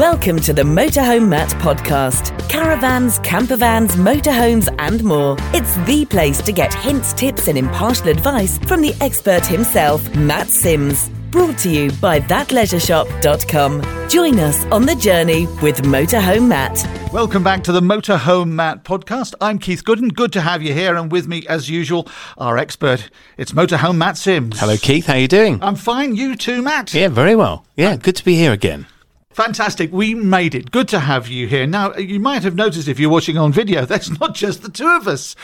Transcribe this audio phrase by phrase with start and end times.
[0.00, 2.48] Welcome to the Motorhome Matt podcast.
[2.48, 5.36] Caravans, campervans, motorhomes, and more.
[5.52, 10.48] It's the place to get hints, tips, and impartial advice from the expert himself, Matt
[10.48, 11.10] Sims.
[11.30, 14.08] Brought to you by thatleisureshop.com.
[14.08, 17.12] Join us on the journey with Motorhome Matt.
[17.12, 19.34] Welcome back to the Motorhome Matt podcast.
[19.38, 20.14] I'm Keith Gooden.
[20.14, 22.08] Good to have you here, and with me, as usual,
[22.38, 23.10] our expert.
[23.36, 24.60] It's Motorhome Matt Sims.
[24.60, 25.08] Hello, Keith.
[25.08, 25.62] How are you doing?
[25.62, 26.16] I'm fine.
[26.16, 26.94] You too, Matt.
[26.94, 27.66] Yeah, very well.
[27.76, 28.86] Yeah, good to be here again.
[29.32, 29.92] Fantastic.
[29.92, 30.70] We made it.
[30.72, 31.66] Good to have you here.
[31.66, 34.88] Now, you might have noticed if you're watching on video, there's not just the two
[34.88, 35.34] of us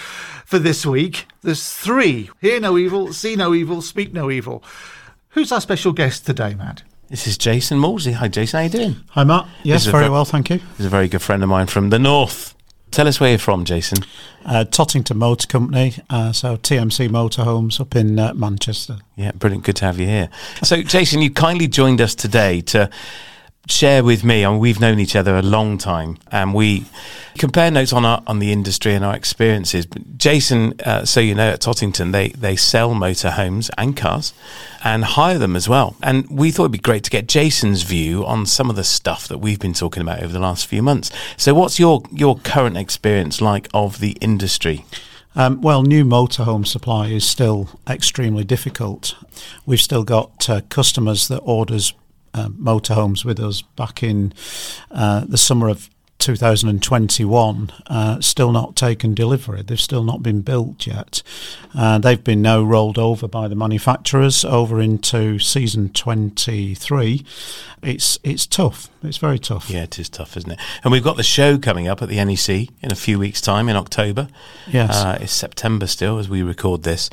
[0.44, 1.26] for this week.
[1.42, 2.30] There's three.
[2.40, 4.62] Hear no evil, see no evil, speak no evil.
[5.30, 6.82] Who's our special guest today, Matt?
[7.08, 8.12] This is Jason Mawdsley.
[8.14, 8.56] Hi, Jason.
[8.58, 8.96] How are you doing?
[9.10, 9.46] Hi, Matt.
[9.62, 10.60] Yes, This is a very ve- well, thank you.
[10.76, 12.54] He's a very good friend of mine from the north.
[12.90, 13.98] Tell us where you're from, Jason.
[14.44, 18.98] Uh, Tottington Motor Company, uh, so TMC Motorhomes up in uh, Manchester.
[19.14, 19.64] Yeah, brilliant.
[19.64, 20.30] Good to have you here.
[20.62, 22.88] So, Jason, you kindly joined us today to
[23.66, 24.46] share with me.
[24.46, 26.86] Mean, we've known each other a long time, and we
[27.38, 29.86] compare notes on our on the industry and our experiences.
[29.86, 34.32] But Jason, uh, so you know, at Tottington, they they sell motorhomes and cars,
[34.84, 35.96] and hire them as well.
[36.02, 39.28] And we thought it'd be great to get Jason's view on some of the stuff
[39.28, 41.10] that we've been talking about over the last few months.
[41.36, 44.84] So, what's your your current experience like of the industry?
[45.34, 49.14] Um, well, new motorhome supply is still extremely difficult.
[49.66, 51.92] We've still got uh, customers that orders
[52.36, 54.32] uh, motorhomes with us back in
[54.90, 59.62] uh, the summer of 2021, uh, still not taken delivery.
[59.62, 61.22] They've still not been built yet.
[61.74, 67.24] Uh, they've been now rolled over by the manufacturers over into season 23.
[67.82, 68.88] It's it's tough.
[69.02, 69.70] It's very tough.
[69.70, 70.58] Yeah, it is tough, isn't it?
[70.82, 73.68] And we've got the show coming up at the NEC in a few weeks' time
[73.68, 74.28] in October.
[74.66, 74.96] Yes.
[74.96, 77.10] Uh, it's September still as we record this.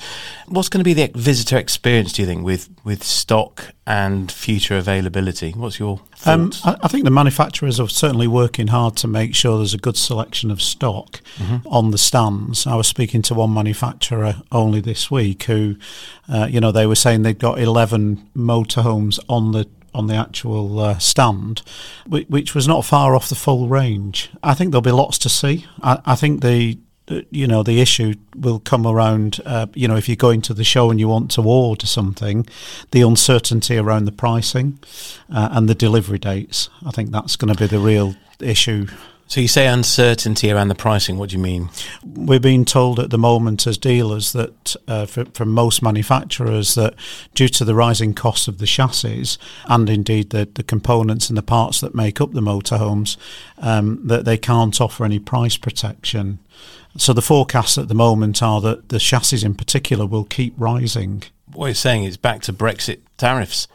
[0.48, 4.78] What's going to be the visitor experience, do you think, with, with stock and future
[4.78, 5.52] availability?
[5.52, 6.52] What's your Um.
[6.64, 9.98] I, I think the manufacturers are certainly working hard to make sure there's a good
[9.98, 11.20] selection of stock
[11.66, 12.66] on the stands.
[12.66, 15.76] I was speaking to one manufacturer only this week who,
[16.30, 20.80] uh, you know, they were saying they've got 11 motorhomes on the on the actual
[20.80, 21.62] uh, stand,
[22.08, 24.32] which, which was not far off the full range.
[24.42, 25.68] I think there'll be lots to see.
[25.84, 26.80] I, I think the
[27.32, 30.64] you know the issue will come around uh, you know if you go into the
[30.64, 32.46] show and you want to order something
[32.92, 34.80] the uncertainty around the pricing
[35.34, 38.88] uh, and the delivery dates i think that's going to be the real issue
[39.34, 41.18] so you say uncertainty around the pricing.
[41.18, 41.70] What do you mean?
[42.04, 46.94] we're being told at the moment as dealers that uh, from most manufacturers that
[47.34, 51.42] due to the rising costs of the chassis and indeed the, the components and the
[51.42, 53.18] parts that make up the motorhomes
[53.58, 56.40] um, that they can't offer any price protection
[56.98, 61.24] so the forecasts at the moment are that the chassis in particular will keep rising
[61.52, 63.68] What you're saying is back to Brexit tariffs.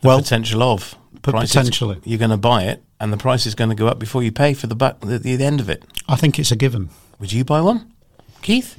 [0.00, 1.98] The Well, potential of prices- potentially.
[2.04, 4.32] You're going to buy it, and the price is going to go up before you
[4.32, 5.84] pay for the back the, the end of it.
[6.08, 6.90] I think it's a given.
[7.18, 7.92] Would you buy one,
[8.42, 8.76] Keith?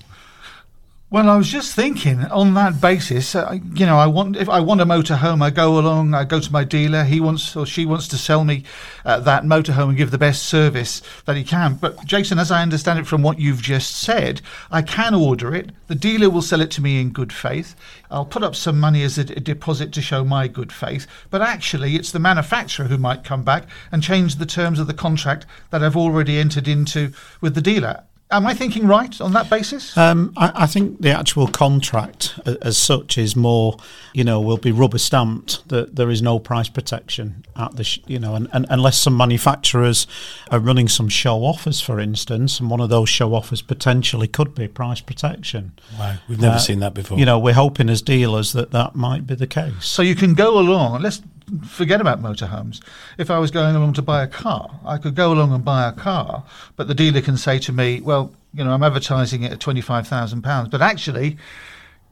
[1.11, 3.35] Well, I was just thinking on that basis.
[3.35, 6.39] Uh, you know, I want if I want a motorhome, I go along, I go
[6.39, 7.03] to my dealer.
[7.03, 8.63] He wants or she wants to sell me
[9.03, 11.73] uh, that motorhome and give the best service that he can.
[11.75, 14.39] But Jason, as I understand it from what you've just said,
[14.71, 15.71] I can order it.
[15.87, 17.75] The dealer will sell it to me in good faith.
[18.09, 21.07] I'll put up some money as a, d- deposit to show my good faith.
[21.29, 24.93] But actually, it's the manufacturer who might come back and change the terms of the
[24.93, 27.11] contract that I've already entered into
[27.41, 28.05] with the dealer.
[28.31, 29.95] Am I thinking right on that basis?
[29.97, 33.77] Um, I, I think the actual contract a- as such is more,
[34.13, 37.99] you know, will be rubber stamped that there is no price protection at the, sh-
[38.07, 40.07] you know, and, and unless some manufacturers
[40.49, 44.55] are running some show offers, for instance, and one of those show offers potentially could
[44.55, 45.73] be price protection.
[45.99, 47.19] Wow, we've never Uh, seen that before.
[47.19, 49.73] You know, we're hoping as dealers that that might be the case.
[49.81, 51.01] So you can go along.
[51.01, 51.21] Let's
[51.67, 52.81] forget about motorhomes.
[53.17, 55.87] If I was going along to buy a car, I could go along and buy
[55.87, 56.43] a car,
[56.75, 59.81] but the dealer can say to me, "Well, you know, I'm advertising it at twenty
[59.81, 61.37] five thousand pounds, but actually."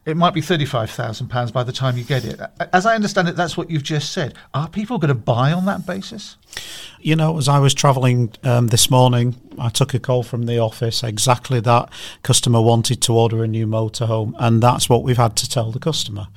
[0.05, 2.39] It might be thirty-five thousand pounds by the time you get it.
[2.73, 4.33] As I understand it, that's what you've just said.
[4.55, 6.37] Are people going to buy on that basis?
[7.01, 10.59] You know, as I was travelling um, this morning, I took a call from the
[10.59, 11.01] office.
[11.01, 11.89] Exactly that
[12.23, 15.79] customer wanted to order a new motorhome, and that's what we've had to tell the
[15.79, 16.27] customer.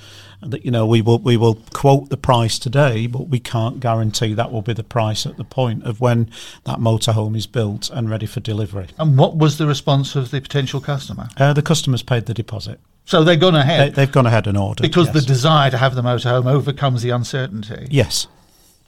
[0.41, 4.35] That you know, we will we will quote the price today, but we can't guarantee
[4.35, 6.31] that will be the price at the point of when
[6.65, 8.89] that motorhome is built and ready for delivery.
[8.99, 11.29] And what was the response of the potential customer?
[11.37, 12.81] Uh, the customer's paid the deposit.
[13.05, 16.03] So they've gone ahead they've gone ahead and ordered because the desire to have the
[16.03, 17.89] motorhome overcomes the uncertainty.
[17.91, 18.29] yes.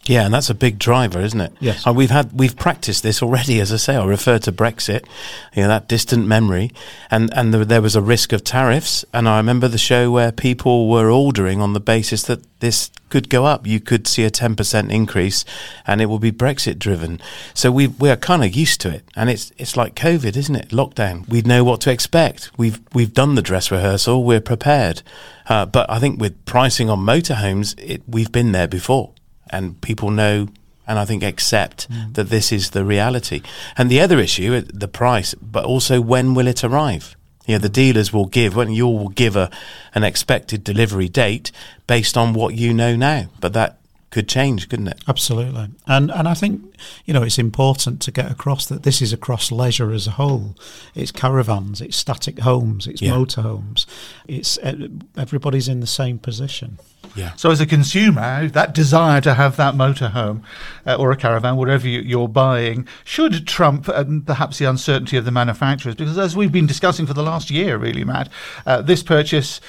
[0.07, 1.53] Yeah, and that's a big driver, isn't it?
[1.61, 1.87] Yes.
[1.87, 3.59] And we've had we've practiced this already.
[3.61, 5.07] As I say, I refer to Brexit,
[5.55, 6.73] you know, that distant memory,
[7.11, 9.05] and and there, there was a risk of tariffs.
[9.15, 13.31] And I remember the show where people were ordering on the basis that this could
[13.31, 13.67] go up.
[13.67, 15.45] You could see a ten percent increase,
[15.87, 17.19] and it will be Brexit driven.
[17.55, 20.57] So we we are kind of used to it, and it's it's like COVID, isn't
[20.57, 20.69] it?
[20.69, 21.27] Lockdown.
[21.31, 22.51] We know what to expect.
[22.59, 24.23] We've we've done the dress rehearsal.
[24.23, 25.01] We're prepared.
[25.49, 29.13] Uh, but I think with pricing on motorhomes, it, we've been there before
[29.51, 30.49] and people know
[30.87, 32.13] and I think accept mm.
[32.15, 33.43] that this is the reality.
[33.77, 37.17] And the other issue, uh, the price, but also when will it arrive?
[37.47, 39.51] Yeah, the dealers will give when you will give a
[39.95, 41.53] an expected delivery date
[41.87, 43.79] based on what you know now, but that
[44.15, 45.03] could change, couldn't it?
[45.09, 46.63] Absolutely, and and I think
[47.05, 50.57] you know it's important to get across that this is across leisure as a whole.
[50.95, 53.11] It's caravans, it's static homes, it's yeah.
[53.11, 53.87] motorhomes.
[54.29, 56.79] It's uh, everybody's in the same position.
[57.17, 57.33] Yeah.
[57.35, 60.43] So as a consumer, that desire to have that motorhome
[60.87, 65.25] uh, or a caravan, whatever you, are buying, should trump um, perhaps the uncertainty of
[65.25, 65.95] the manufacturers.
[65.95, 68.29] Because as we've been discussing for the last year, really, Matt,
[68.67, 69.61] uh, this purchase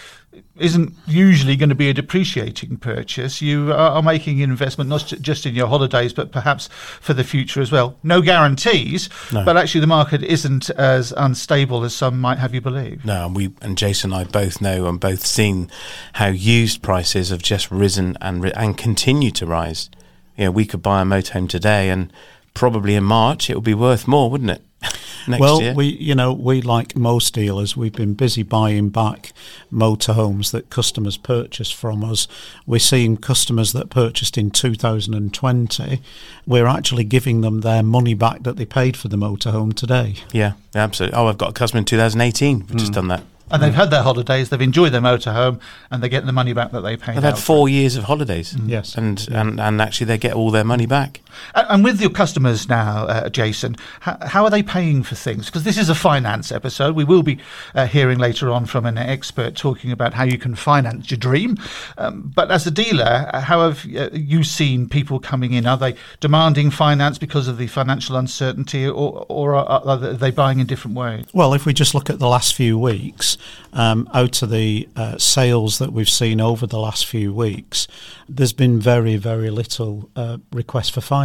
[0.57, 3.41] isn't usually going to be a depreciating purchase.
[3.41, 6.69] You are making an investment not just in your holidays, but perhaps
[7.01, 7.97] for the future as well.
[8.03, 9.43] No guarantees, no.
[9.43, 13.03] but actually the market isn't as unstable as some might have you believe.
[13.03, 15.69] No, and we and Jason and I both know and both seen
[16.13, 19.89] how used prices have just risen and and continue to rise.
[20.38, 22.11] You know, we could buy a motorhome today, and
[22.53, 24.61] probably in March it would be worth more, wouldn't it?
[25.27, 25.73] next well, year?
[25.73, 29.33] we, you know, we like most dealers, we've been busy buying back
[29.71, 32.27] motorhomes that customers purchased from us.
[32.65, 36.01] We're seeing customers that purchased in 2020.
[36.45, 40.15] We're actually giving them their money back that they paid for the motorhome today.
[40.31, 41.17] Yeah, absolutely.
[41.17, 42.79] Oh, I've got a customer in 2018 who mm.
[42.79, 45.59] just done that and they've had their holidays, they've enjoyed their motorhome,
[45.91, 47.15] and they're getting the money back that they paid.
[47.15, 48.69] They've had four years of holidays, mm.
[48.69, 51.21] yes, and, and and actually they get all their money back.
[51.53, 55.45] And, with your customers now, uh, Jason, how, how, are they paying for things?
[55.45, 56.95] Because this is a finance episode.
[56.95, 57.39] We will be
[57.73, 61.57] uh, hearing later on from an expert talking about how you can finance your dream.
[61.97, 65.65] Um, but as a dealer, uh, how have uh, you seen people coming in?
[65.67, 70.59] Are they demanding finance because of the financial uncertainty, or or are, are they buying
[70.59, 71.25] in different ways?
[71.33, 73.38] Well, if we just look at the last few weeks
[73.73, 77.88] um, out of the uh, sales that we've seen over the last few weeks,
[78.27, 81.25] there's been very, very little uh, request for finance.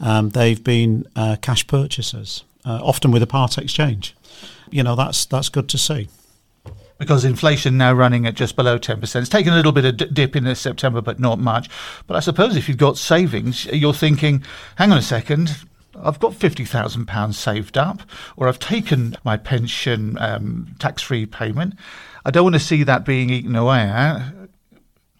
[0.00, 4.14] Um, they've been uh, cash purchases, uh, often with a part exchange.
[4.70, 6.08] You know, that's that's good to see
[7.00, 9.16] because inflation now running at just below 10%.
[9.16, 11.70] It's taken a little bit of dip in this September, but not much.
[12.06, 14.44] But I suppose if you've got savings, you're thinking,
[14.76, 15.56] hang on a second,
[15.96, 18.02] I've got £50,000 saved up,
[18.36, 21.74] or I've taken my pension um, tax free payment.
[22.26, 24.34] I don't want to see that being eaten away at.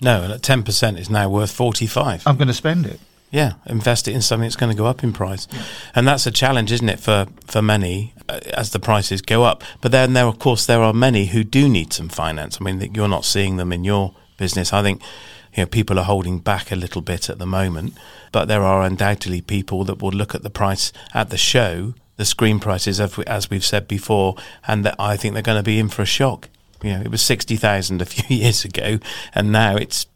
[0.03, 3.01] No, and at 10% is now worth 45 I'm going to spend it.
[3.31, 5.47] Yeah, invest it in something that's going to go up in price.
[5.53, 5.63] Yeah.
[5.95, 9.63] And that's a challenge, isn't it, for, for many uh, as the prices go up.
[9.81, 12.59] But then there, of course, there are many who do need some finance.
[12.61, 14.73] I mean, you're not seeing them in your business.
[14.73, 15.01] I think
[15.55, 17.95] you know, people are holding back a little bit at the moment,
[18.33, 22.25] but there are undoubtedly people that will look at the price at the show, the
[22.25, 24.37] screen prices, as we've said before,
[24.67, 26.49] and that I think they're going to be in for a shock.
[26.83, 28.99] You know, it was 60,000 a few years ago,
[29.35, 30.07] and now it's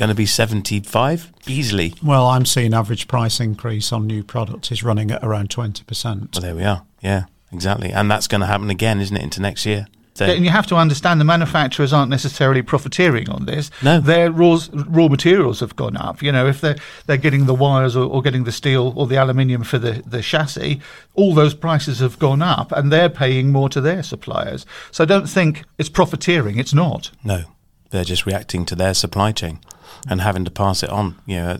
[0.00, 1.92] going to be 75 easily.
[2.02, 6.34] Well, I'm seeing average price increase on new products is running at around 20%.
[6.34, 6.86] Well, there we are.
[7.02, 7.92] Yeah, exactly.
[7.92, 9.86] And that's going to happen again, isn't it, into next year?
[10.18, 13.70] And you have to understand the manufacturers aren't necessarily profiteering on this.
[13.82, 14.00] No.
[14.00, 16.22] Their raw, raw materials have gone up.
[16.22, 16.76] You know, if they're,
[17.06, 20.20] they're getting the wires or, or getting the steel or the aluminium for the, the
[20.22, 20.80] chassis,
[21.14, 24.66] all those prices have gone up and they're paying more to their suppliers.
[24.90, 26.58] So don't think it's profiteering.
[26.58, 27.10] It's not.
[27.24, 27.44] No.
[27.90, 29.60] They're just reacting to their supply chain
[30.08, 31.16] and having to pass it on.
[31.26, 31.58] You know,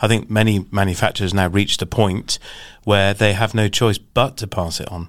[0.00, 2.38] I think many manufacturers now reached a point
[2.84, 5.08] where they have no choice but to pass it on.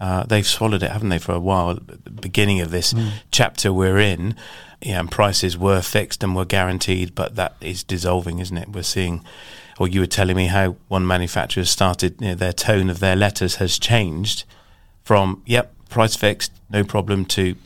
[0.00, 1.70] Uh, they've swallowed it, haven't they, for a while?
[1.70, 3.10] At the beginning of this mm.
[3.30, 4.34] chapter we're in,
[4.80, 8.70] yeah, and prices were fixed and were guaranteed, but that is dissolving, isn't it?
[8.70, 9.22] We're seeing,
[9.78, 13.14] or you were telling me how one manufacturer started, you know, their tone of their
[13.14, 14.44] letters has changed
[15.02, 17.56] from, yep, price fixed, no problem, to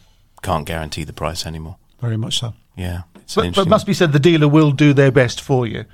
[0.42, 1.76] can't guarantee the price anymore.
[2.00, 2.54] Very much so.
[2.76, 3.02] Yeah.
[3.34, 5.84] But, but must be said, the dealer will do their best for you.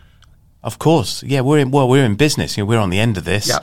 [0.62, 1.40] Of course, yeah.
[1.40, 2.56] We're in well, we're in business.
[2.56, 3.48] You know, we're on the end of this.
[3.48, 3.60] Yeah.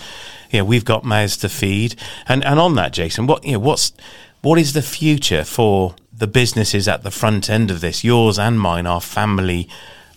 [0.50, 1.95] Yeah, we've got mouths to feed,
[2.27, 3.93] and and on that, Jason, what you know, what's
[4.41, 8.03] what is the future for the businesses at the front end of this?
[8.03, 9.69] Yours and mine are family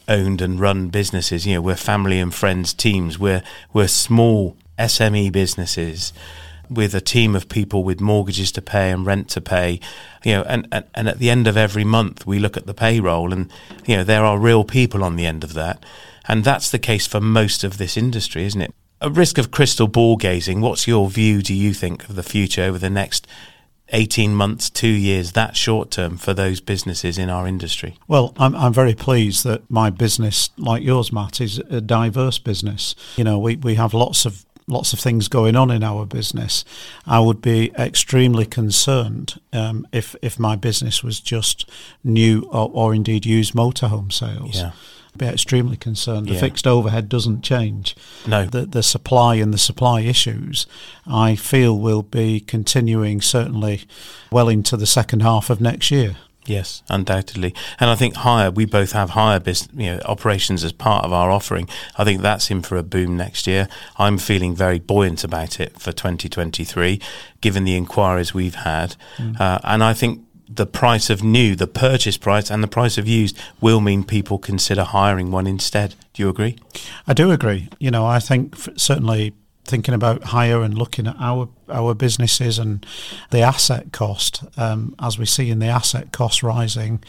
[0.09, 1.47] owned and run businesses.
[1.47, 3.19] You know, we're family and friends teams.
[3.19, 3.43] We're
[3.75, 6.15] we're small SME businesses
[6.71, 9.81] with a team of people with mortgages to pay and rent to pay,
[10.25, 12.75] you know, and, and, and at the end of every month we look at the
[12.75, 13.53] payroll and,
[13.85, 15.85] you know, there are real people on the end of that.
[16.29, 18.73] And that's the case for most of this industry, isn't it?
[19.01, 22.63] A risk of crystal ball gazing, what's your view, do you think, of the future
[22.63, 23.27] over the next
[23.93, 27.97] 18 months, two years, that short term for those businesses in our industry?
[28.07, 32.95] Well, I'm, I'm very pleased that my business, like yours, Matt, is a diverse business.
[33.17, 36.65] You know, we, we have lots of lots of things going on in our business.
[37.07, 41.69] I would be extremely concerned um, if if my business was just
[42.05, 44.57] new or, or indeed used motorhome sales.
[44.57, 44.73] Yeah.
[45.17, 46.29] Be extremely concerned.
[46.29, 46.41] The Yeah.
[46.41, 47.97] fixed overhead doesn't change.
[48.27, 48.47] No.
[48.47, 50.67] The the supply and the supply issues,
[51.05, 53.83] I feel, will be continuing certainly
[54.31, 56.17] well into the second half of next year.
[56.47, 57.55] Yes, undoubtedly.
[57.79, 61.13] And I think hire, we both have hire business, you know, operations as part of
[61.13, 61.69] our offering.
[61.99, 63.69] I think that's in for a boom next year.
[63.99, 67.01] I'm feeling very buoyant about it for 2023,
[67.41, 68.97] given the inquiries we've had.
[69.39, 73.07] Uh, and I think the price of new, the purchase price and the price of
[73.07, 75.95] used will mean people consider hiring one instead.
[76.15, 76.59] Do you agree?
[77.07, 77.69] I do agree.
[77.79, 79.33] You know, I think f- certainly
[79.65, 82.85] thinking about hire and looking at our our businesses and
[83.31, 87.01] the asset cost, um, as we see in the asset cost rising,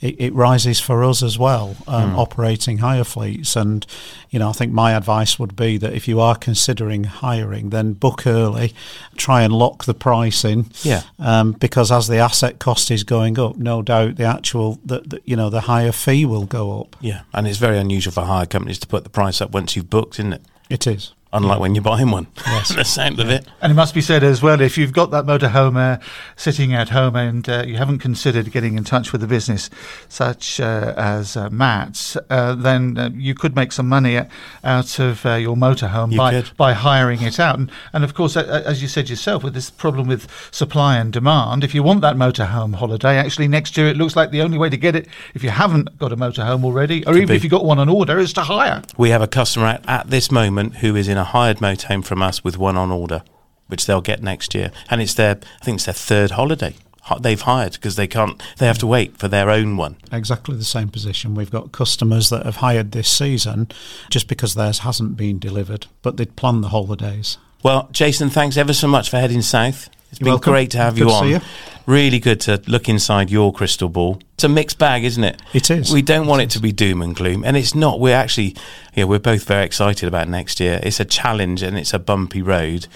[0.00, 3.54] it, it rises for us as well, um, operating hire fleets.
[3.54, 3.86] And
[4.30, 7.92] you know, I think my advice would be that if you are considering hiring, then
[7.92, 8.74] book early,
[9.16, 10.66] try and lock the price in.
[10.82, 11.02] Yeah.
[11.18, 15.20] Um, because as the asset cost is going up, no doubt the actual, the, the,
[15.24, 16.96] you know, the higher fee will go up.
[17.00, 17.22] Yeah.
[17.32, 20.18] And it's very unusual for hire companies to put the price up once you've booked,
[20.18, 20.42] isn't it?
[20.68, 21.14] It is.
[21.30, 22.26] Unlike when you're buying one.
[22.46, 22.68] Yes.
[22.74, 23.46] the sound of it.
[23.60, 26.02] And it must be said as well, if you've got that motorhome uh,
[26.36, 29.68] sitting at home and uh, you haven't considered getting in touch with a business
[30.08, 34.18] such uh, as uh, Matt's, uh, then uh, you could make some money
[34.64, 36.56] out of uh, your motorhome You by, could.
[36.56, 37.58] by hiring it out.
[37.58, 41.12] And, and of course, uh, as you said yourself, with this problem with supply and
[41.12, 44.56] demand, if you want that motorhome holiday, actually next year it looks like the only
[44.56, 47.36] way to get it, if you haven't got a motorhome already, or even be.
[47.36, 48.82] if you've got one on order, is to hire.
[48.96, 52.22] We have a customer at, at this moment who is in a hired motorhome from
[52.22, 53.22] us with one on order,
[53.66, 56.74] which they'll get next year, and it's their I think it's their third holiday
[57.20, 59.96] they've hired because they can't they have to wait for their own one.
[60.12, 61.34] exactly the same position.
[61.34, 63.68] We've got customers that have hired this season
[64.10, 67.38] just because theirs hasn't been delivered, but they'd planned the holidays.
[67.62, 69.88] Well, Jason, thanks ever so much for heading south.
[70.10, 70.52] It's You're been welcome.
[70.52, 71.22] great to have Good you on.
[71.24, 71.40] see you.
[71.88, 74.20] Really good to look inside your crystal ball.
[74.34, 75.40] It's a mixed bag, isn't it?
[75.54, 75.90] It is.
[75.90, 77.98] We don't want it to be doom and gloom, and it's not.
[77.98, 78.56] We're actually,
[78.92, 80.80] yeah, we're both very excited about next year.
[80.82, 82.88] It's a challenge and it's a bumpy road,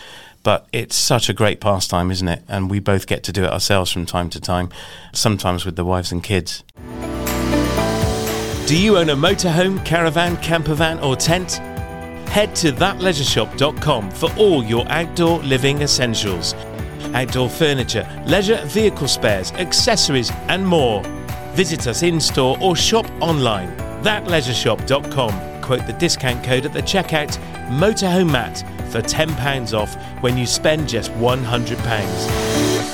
[0.43, 2.43] but it's such a great pastime, isn't it?
[2.49, 4.69] And we both get to do it ourselves from time to time,
[5.15, 6.63] sometimes with the wives and kids.
[8.67, 11.53] Do you own a motorhome, caravan, camper van, or tent?
[12.29, 16.55] Head to thatleisureshop.com for all your outdoor living essentials.
[17.15, 21.03] Outdoor furniture, leisure vehicle spares, accessories, and more.
[21.55, 23.77] Visit us in store or shop online.
[24.03, 25.63] Thatleisureshop.com.
[25.63, 28.59] Quote the discount code at the checkout Motorhome Matt
[28.91, 31.77] for £10 off when you spend just £100.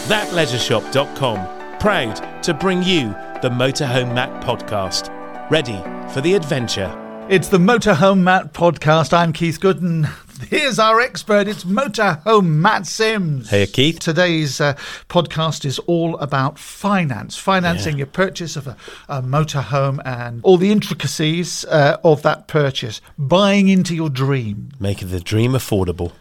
[0.08, 1.78] Thatleisureshop.com.
[1.80, 3.08] Proud to bring you
[3.42, 5.10] the Motorhome Matt podcast.
[5.50, 5.80] Ready
[6.12, 6.94] for the adventure.
[7.28, 9.12] It's the Motorhome Matt podcast.
[9.12, 10.08] I'm Keith Gooden.
[10.47, 11.49] Here's our expert.
[11.49, 13.50] It's Motorhome Matt Sims.
[13.50, 13.99] Hey, Keith.
[13.99, 14.75] Today's uh,
[15.09, 17.99] podcast is all about finance, financing Yeah.
[17.99, 18.76] your purchase of a,
[19.09, 24.71] a motorhome and all the intricacies uh, of that purchase, buying into your dream.
[24.78, 26.12] Making the dream affordable.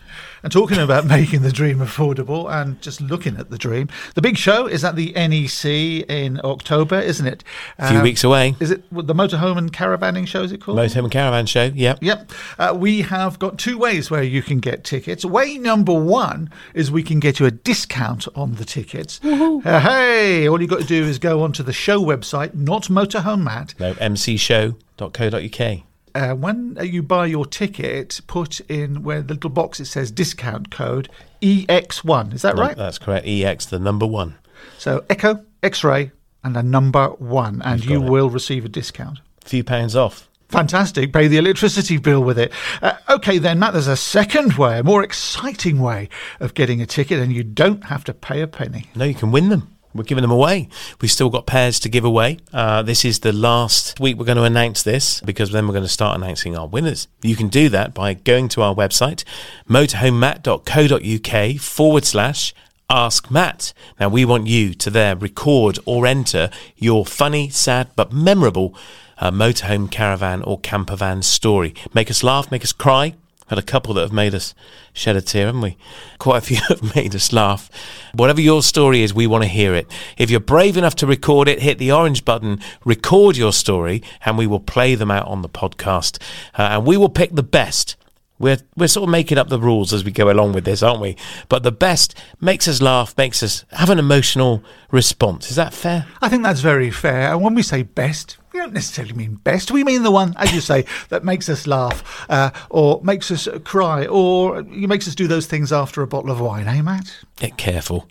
[0.43, 4.37] And talking about making the dream affordable and just looking at the dream, the big
[4.37, 5.65] show is at the NEC
[6.09, 7.43] in October, isn't it?
[7.79, 8.55] A few Um, weeks away.
[8.59, 10.43] Is it the Motorhome and Caravanning show?
[10.43, 10.77] Is it called?
[10.77, 11.71] Motorhome and Caravan Show.
[11.73, 11.99] Yep.
[12.01, 12.31] Yep.
[12.59, 15.25] Uh, we have got two ways where you can get tickets.
[15.25, 19.19] Way number one is we can get you a discount on the tickets.
[19.23, 23.43] Uh, hey, all you got to do is go onto the show website, not Motorhome
[23.43, 23.73] Matt.
[23.79, 25.83] No, mcshow.co.uk.
[26.17, 30.71] Uh, when you buy your ticket, put in where the little box it says discount
[30.71, 31.09] code
[31.43, 32.33] EX1.
[32.33, 32.75] Is that No, right?
[32.75, 33.27] That's correct.
[33.27, 34.33] EX, the number one.
[34.79, 36.11] So Echo, X ray,
[36.43, 39.19] and a number one, and You've you will receive a discount.
[39.45, 40.27] A few pounds off.
[40.49, 41.13] Fantastic.
[41.13, 42.51] Pay the electricity bill with it.
[42.81, 46.09] Uh, okay, then, Matt, there's a second way, a more exciting way
[46.39, 48.85] of getting a ticket, and you don't have to pay a penny.
[48.95, 49.76] No, you can win them.
[49.97, 50.69] We're giving them away.
[51.01, 52.37] We've still got pairs to give away.
[52.53, 55.83] Uh, this is the last week we're going to announce this because then we're going
[55.83, 57.07] to start announcing our winners.
[57.21, 59.23] You can do that by going to our website,
[59.69, 62.53] motorhomematt.co.uk forward slash
[62.89, 63.73] Ask Matt.
[63.99, 68.73] Now, we want you to there record or enter your funny, sad, but memorable
[69.19, 71.73] uh, motorhome, caravan, or campervan story.
[71.93, 73.15] Make us laugh, make us cry,
[73.47, 74.53] Had a couple that have made us
[74.93, 75.77] shed a tear, haven't we?
[76.19, 77.69] Quite a few have made us laugh.
[78.13, 79.87] Whatever your story is, we want to hear it.
[80.17, 84.37] If you're brave enough to record it, hit the orange button, record your story, and
[84.37, 86.21] we will play them out on the podcast.
[86.57, 87.95] Uh, and we will pick the best
[88.39, 91.01] we're we're sort of making up the rules as we go along with this, aren't
[91.01, 91.15] we?
[91.49, 95.49] But the best makes us laugh, makes us have an emotional response.
[95.49, 96.05] Is that fair?
[96.21, 97.31] I think that's very fair.
[97.31, 99.69] And when we say best, we don't necessarily mean best.
[99.69, 103.47] We mean the one, as you say, that makes us laugh, uh, or makes us
[103.63, 107.15] cry, or makes us do those things after a bottle of wine, eh, Matt?
[107.35, 108.07] Get careful.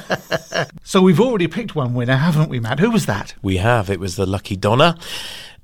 [0.84, 2.80] so we've already picked one winner, haven't we, Matt?
[2.80, 3.34] Who was that?
[3.42, 3.90] We have.
[3.90, 4.96] It was the lucky Donna.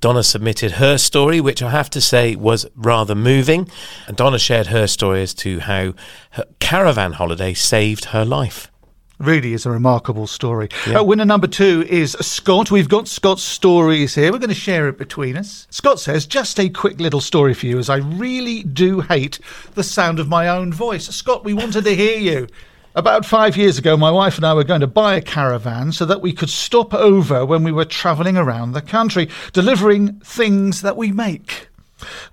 [0.02, 3.70] Donna submitted her story, which I have to say was rather moving.
[4.06, 5.94] And Donna shared her story as to how
[6.32, 8.70] her caravan holiday saved her life.
[9.18, 10.68] Really is a remarkable story.
[10.88, 10.98] Yeah.
[10.98, 12.70] Uh, winner number two is Scott.
[12.70, 14.32] We've got Scott's stories here.
[14.32, 15.68] We're going to share it between us.
[15.70, 19.38] Scott says, Just a quick little story for you, as I really do hate
[19.74, 21.06] the sound of my own voice.
[21.06, 22.48] Scott, we wanted to hear you.
[22.96, 26.04] About five years ago, my wife and I were going to buy a caravan so
[26.06, 30.96] that we could stop over when we were travelling around the country, delivering things that
[30.96, 31.68] we make.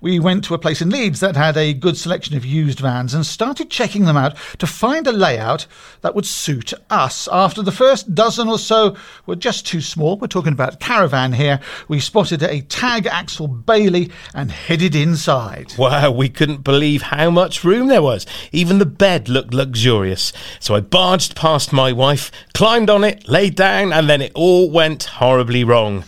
[0.00, 3.14] We went to a place in Leeds that had a good selection of used vans
[3.14, 5.66] and started checking them out to find a layout
[6.00, 7.28] that would suit us.
[7.30, 11.60] After the first dozen or so were just too small, we're talking about caravan here,
[11.88, 15.74] we spotted a tag axle Bailey and headed inside.
[15.78, 18.26] Wow, we couldn't believe how much room there was.
[18.50, 20.32] Even the bed looked luxurious.
[20.58, 24.70] So I barged past my wife, climbed on it, laid down, and then it all
[24.70, 26.04] went horribly wrong.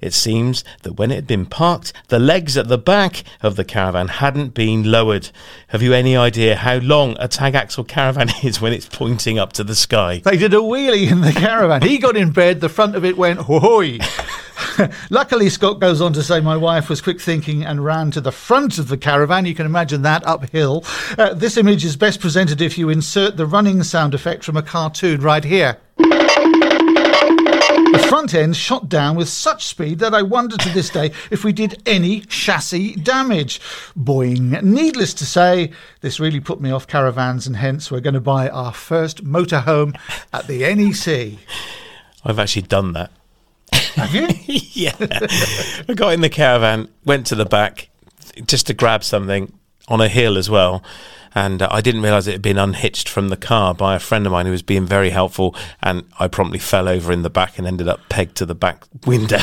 [0.00, 3.64] It seems that when it had been parked, the legs at the back of the
[3.64, 5.30] caravan hadn't been lowered.
[5.68, 9.52] Have you any idea how long a tag axle caravan is when it's pointing up
[9.54, 10.22] to the sky?
[10.24, 11.82] They did a wheelie in the caravan.
[11.82, 13.98] He got in bed, the front of it went hoy.
[15.10, 18.32] Luckily, Scott goes on to say, My wife was quick thinking and ran to the
[18.32, 19.46] front of the caravan.
[19.46, 20.84] You can imagine that uphill.
[21.16, 24.62] Uh, this image is best presented if you insert the running sound effect from a
[24.62, 25.78] cartoon right here.
[27.92, 31.44] The front end shot down with such speed that I wonder to this day if
[31.44, 33.60] we did any chassis damage.
[33.98, 34.62] Boing.
[34.62, 38.48] Needless to say, this really put me off caravans, and hence we're going to buy
[38.48, 39.98] our first motorhome
[40.32, 41.38] at the NEC.
[42.24, 43.10] I've actually done that.
[43.94, 44.28] Have you?
[44.72, 44.94] yeah.
[45.88, 47.88] I got in the caravan, went to the back
[48.46, 49.52] just to grab something
[49.88, 50.82] on a hill as well
[51.38, 54.26] and uh, I didn't realise it had been unhitched from the car by a friend
[54.26, 57.58] of mine who was being very helpful, and I promptly fell over in the back
[57.58, 59.38] and ended up pegged to the back window.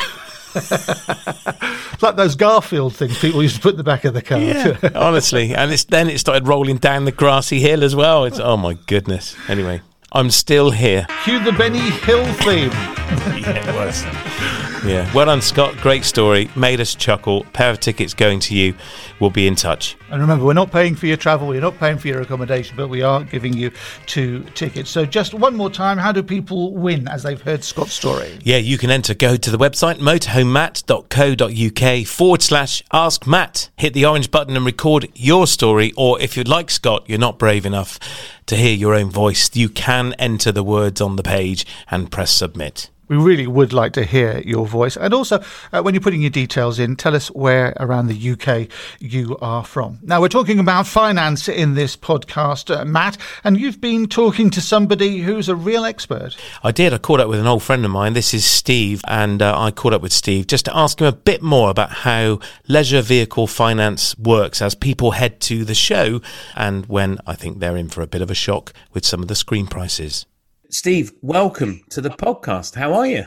[2.02, 4.40] like those Garfield things people used to put in the back of the car.
[4.40, 8.26] Yeah, honestly, and it's then it started rolling down the grassy hill as well.
[8.26, 9.36] It's oh my goodness.
[9.48, 9.82] Anyway,
[10.12, 11.08] I'm still here.
[11.24, 12.72] Cue the Benny Hill theme.
[13.42, 14.75] yeah, it was.
[14.88, 15.12] Yeah.
[15.14, 15.76] Well done, Scott.
[15.78, 16.50] Great story.
[16.56, 17.44] Made us chuckle.
[17.54, 18.76] Pair of tickets going to you.
[19.20, 19.98] We'll be in touch.
[20.10, 21.48] And remember, we're not paying for your travel.
[21.48, 23.72] We're not paying for your accommodation, but we are giving you
[24.06, 24.90] two tickets.
[24.90, 28.38] So just one more time, how do people win as they've heard Scott's story?
[28.44, 29.14] Yeah, you can enter.
[29.14, 33.70] Go to the website motorhomematt.co.uk forward slash ask Matt.
[33.78, 35.92] Hit the orange button and record your story.
[35.98, 38.00] Or if you'd like Scott, you're not brave enough
[38.48, 42.32] to hear your own voice, you can enter the words on the page and press
[42.32, 42.92] submit.
[43.08, 44.98] We really would like to hear your voice.
[44.98, 48.70] And also, uh, when you're putting your details in, tell us where around the UK
[49.00, 50.00] you are from.
[50.02, 54.62] Now, we're talking about finance in this podcast, uh, Matt, and you've been talking to
[54.62, 56.36] somebody who's a real expert.
[56.64, 56.94] I did.
[56.94, 58.14] I caught up with an old friend of mine.
[58.14, 61.12] This is Steve, and uh, I caught up with Steve just to ask him a
[61.12, 66.22] bit more about how leisure vehicle finance works as people head to the show
[66.56, 69.28] and when I think they're in for a bit of a shock with some of
[69.28, 70.26] the screen prices.
[70.70, 72.76] Steve, welcome to the podcast.
[72.76, 73.26] How are you?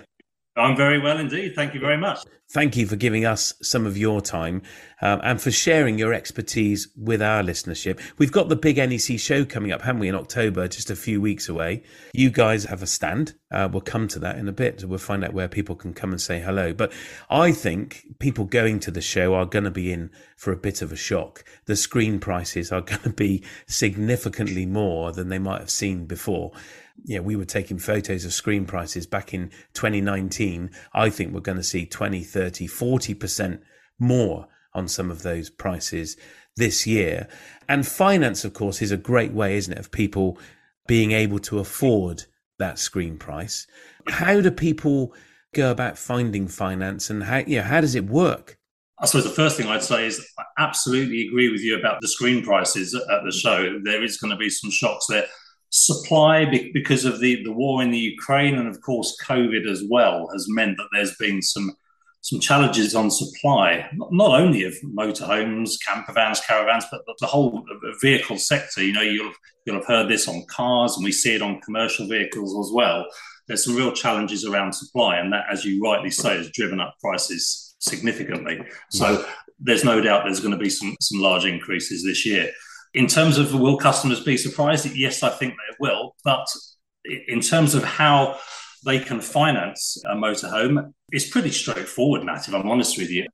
[0.57, 1.55] I'm very well indeed.
[1.55, 2.19] Thank you very much.
[2.51, 4.63] Thank you for giving us some of your time
[5.03, 8.01] um, and for sharing your expertise with our listenership.
[8.17, 11.21] We've got the big NEC show coming up, haven't we, in October, just a few
[11.21, 11.83] weeks away.
[12.15, 13.35] You guys have a stand.
[13.51, 14.83] Uh, we'll come to that in a bit.
[14.83, 16.73] We'll find out where people can come and say hello.
[16.73, 16.91] But
[17.29, 20.81] I think people going to the show are going to be in for a bit
[20.81, 21.45] of a shock.
[21.67, 26.53] The screen prices are going to be significantly more than they might have seen before
[27.05, 30.71] yeah, we were taking photos of screen prices back in 2019.
[30.93, 33.61] I think we're going to see 20, 30, 40%
[33.99, 36.17] more on some of those prices
[36.57, 37.29] this year.
[37.69, 40.39] And finance, of course, is a great way, isn't it, of people
[40.87, 42.25] being able to afford
[42.59, 43.67] that screen price.
[44.09, 45.15] How do people
[45.55, 48.57] go about finding finance and how, you know, how does it work?
[49.01, 52.09] I suppose the first thing I'd say is I absolutely agree with you about the
[52.09, 53.79] screen prices at the show.
[53.85, 55.27] There is going to be some shocks there
[55.71, 60.29] supply because of the, the war in the Ukraine and of course COVID as well
[60.33, 61.73] has meant that there's been some
[62.21, 67.65] some challenges on supply, not only of motorhomes, camper vans, caravans, but the whole
[68.03, 68.83] vehicle sector.
[68.83, 69.33] You know, you'll
[69.65, 73.07] you'll have heard this on cars, and we see it on commercial vehicles as well.
[73.47, 76.97] There's some real challenges around supply, and that, as you rightly say, has driven up
[77.01, 78.61] prices significantly.
[78.91, 79.29] So mm.
[79.61, 82.51] there's no doubt there's going to be some some large increases this year.
[82.95, 84.87] In terms of will customers be surprised?
[84.97, 86.15] Yes, I think they will.
[86.25, 86.47] But
[87.05, 88.39] in terms of how
[88.85, 93.27] they can finance a motorhome, it's pretty straightforward, Matt, if I'm honest with you.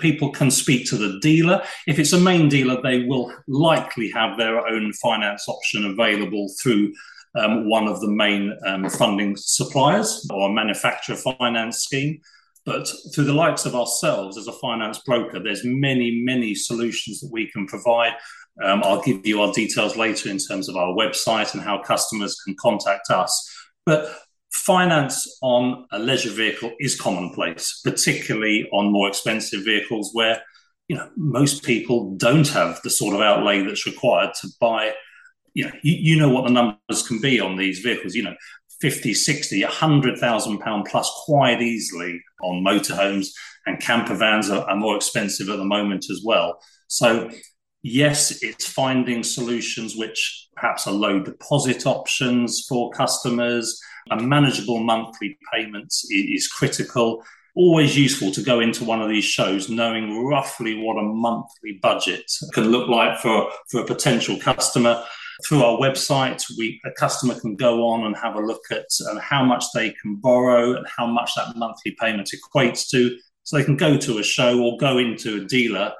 [0.00, 1.62] People can speak to the dealer.
[1.86, 6.92] If it's a main dealer, they will likely have their own finance option available through
[7.38, 12.20] um, one of the main um, funding suppliers or manufacturer finance scheme.
[12.64, 17.30] But through the likes of ourselves as a finance broker, there's many, many solutions that
[17.30, 18.14] we can provide.
[18.62, 22.40] Um, I'll give you our details later in terms of our website and how customers
[22.44, 23.52] can contact us.
[23.84, 24.14] But
[24.52, 30.42] finance on a leisure vehicle is commonplace, particularly on more expensive vehicles where
[30.88, 34.92] you know most people don't have the sort of outlay that's required to buy
[35.54, 38.34] you know you, you know what the numbers can be on these vehicles you know
[38.80, 43.28] 50 60 100,000 pound plus quite easily on motorhomes
[43.66, 47.30] and camper vans are, are more expensive at the moment as well so
[47.88, 53.80] Yes, it's finding solutions which perhaps are low deposit options for customers.
[54.10, 57.22] A manageable monthly payment is critical.
[57.54, 62.24] Always useful to go into one of these shows knowing roughly what a monthly budget
[62.52, 65.04] can look like for, for a potential customer.
[65.46, 69.20] Through our website, we, a customer can go on and have a look at uh,
[69.20, 73.16] how much they can borrow and how much that monthly payment equates to.
[73.44, 75.92] So they can go to a show or go into a dealer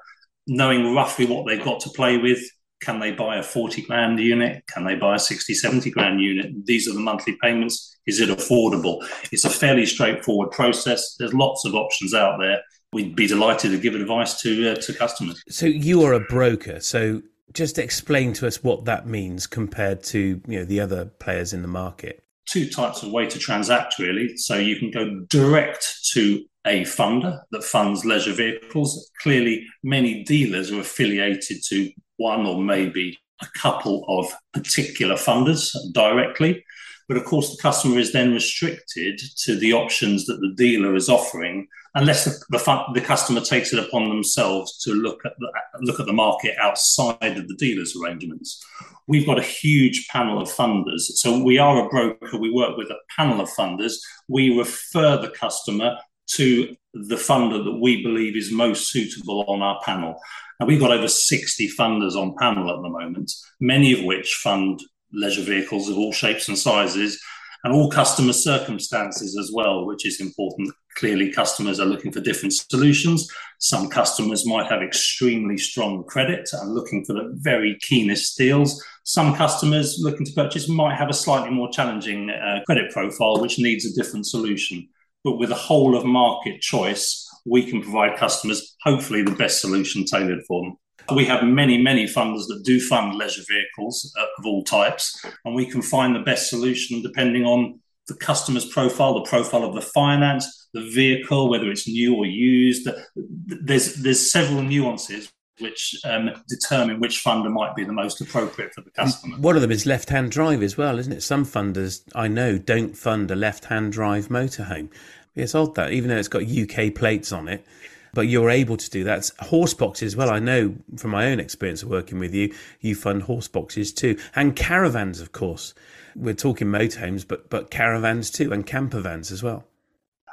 [0.46, 2.40] knowing roughly what they've got to play with.
[2.80, 4.62] Can they buy a 40 grand unit?
[4.66, 6.66] Can they buy a 60, 70 grand unit?
[6.66, 7.96] These are the monthly payments.
[8.06, 9.04] Is it affordable?
[9.32, 11.16] It's a fairly straightforward process.
[11.18, 12.60] There's lots of options out there.
[12.92, 15.42] We'd be delighted to give advice to uh, to customers.
[15.48, 16.80] So you are a broker.
[16.80, 21.52] So just explain to us what that means compared to you know the other players
[21.52, 22.22] in the market.
[22.46, 24.36] Two types of way to transact really.
[24.36, 29.10] So you can go direct to a funder that funds leisure vehicles.
[29.22, 36.64] Clearly, many dealers are affiliated to one or maybe a couple of particular funders directly.
[37.08, 41.08] But of course, the customer is then restricted to the options that the dealer is
[41.08, 45.48] offering, unless the, the, the customer takes it upon themselves to look at the,
[45.82, 48.60] look at the market outside of the dealer's arrangements.
[49.06, 52.38] We've got a huge panel of funders, so we are a broker.
[52.38, 53.92] We work with a panel of funders.
[54.26, 55.96] We refer the customer
[56.32, 60.18] to the funder that we believe is most suitable on our panel.
[60.58, 64.80] And we've got over 60 funders on panel at the moment, many of which fund
[65.12, 67.20] leisure vehicles of all shapes and sizes
[67.64, 70.70] and all customer circumstances as well, which is important.
[70.96, 73.28] Clearly, customers are looking for different solutions.
[73.58, 78.82] Some customers might have extremely strong credit and looking for the very keenest deals.
[79.04, 83.58] Some customers looking to purchase might have a slightly more challenging uh, credit profile, which
[83.58, 84.88] needs a different solution
[85.26, 90.04] but with a whole of market choice, we can provide customers hopefully the best solution
[90.04, 90.76] tailored for them.
[91.16, 95.56] We have many, many funders that do fund leisure vehicles uh, of all types, and
[95.56, 99.82] we can find the best solution depending on the customer's profile, the profile of the
[99.82, 102.88] finance, the vehicle, whether it's new or used.
[103.16, 108.82] There's there's several nuances which um, determine which funder might be the most appropriate for
[108.82, 109.36] the customer.
[109.38, 111.22] One of them is left-hand drive as well, isn't it?
[111.22, 114.90] Some funders I know don't fund a left-hand drive motorhome.
[115.34, 117.64] It's odd that, even though it's got UK plates on it,
[118.12, 119.30] but you're able to do that.
[119.40, 120.30] Horse boxes as well.
[120.30, 124.18] I know from my own experience of working with you, you fund horse boxes too,
[124.34, 125.74] and caravans, of course.
[126.14, 129.64] We're talking motorhomes, but but caravans too, and camper vans as well.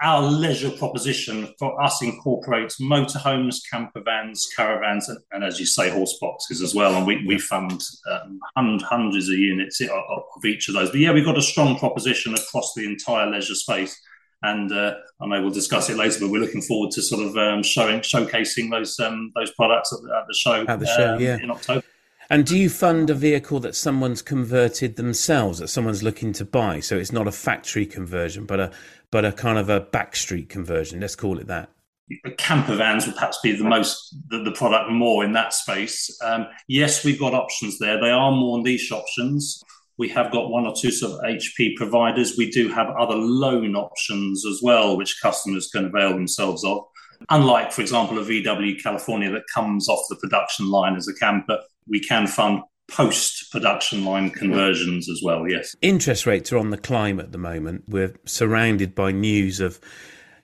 [0.03, 5.89] Our leisure proposition for us incorporates motorhomes, camper vans, caravans, and, and, as you say,
[5.89, 6.93] horse boxes as well.
[6.95, 10.91] And we, we fund um, hundreds of units of, of each of those.
[10.91, 13.99] But yeah, we've got a strong proposition across the entire leisure space
[14.43, 16.19] and uh, I know we'll discuss it later.
[16.19, 20.01] But we're looking forward to sort of um, showing, showcasing those um, those products at
[20.01, 21.37] the, at the show at the show, um, yeah.
[21.41, 21.83] in October.
[22.29, 26.79] And do you fund a vehicle that someone's converted themselves, that someone's looking to buy?
[26.79, 28.71] So it's not a factory conversion, but a
[29.13, 30.99] but a kind of a backstreet conversion.
[30.99, 31.69] Let's call it that.
[32.39, 36.09] Camper vans would perhaps be the most the, the product more in that space.
[36.23, 38.01] Um, yes, we've got options there.
[38.01, 39.61] They are more niche options.
[39.99, 42.39] We have got one or two sort of HP providers.
[42.39, 46.79] We do have other loan options as well, which customers can avail themselves of.
[47.29, 51.59] Unlike, for example, a VW California that comes off the production line as a camper,
[51.87, 55.75] we can fund post production line conversions as well, yes.
[55.81, 57.83] Interest rates are on the climb at the moment.
[57.87, 59.79] We're surrounded by news of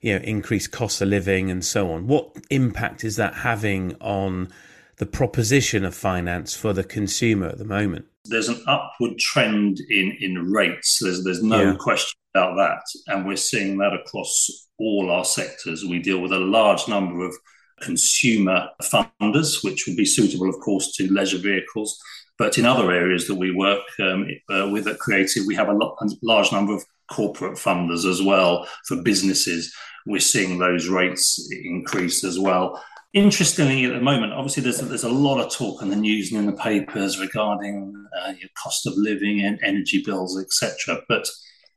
[0.02, 2.08] you know, increased cost of living and so on.
[2.08, 4.50] What impact is that having on
[4.98, 8.06] the proposition of finance for the consumer at the moment?
[8.26, 11.00] There's an upward trend in, in rates.
[11.02, 11.76] There's, there's no yeah.
[11.78, 12.82] question about that.
[13.14, 15.84] And we're seeing that across all our sectors.
[15.84, 17.36] We deal with a large number of
[17.82, 21.98] consumer funders, which would be suitable, of course, to leisure vehicles.
[22.40, 25.74] But in other areas that we work um, uh, with at Creative, we have a,
[25.74, 29.76] lo- a large number of corporate funders as well for businesses.
[30.06, 32.82] We're seeing those rates increase as well.
[33.14, 36.40] Interestingly, at the moment, obviously, there's there's a lot of talk in the news and
[36.40, 41.02] in the papers regarding uh, your cost of living and energy bills, etc.
[41.10, 41.28] But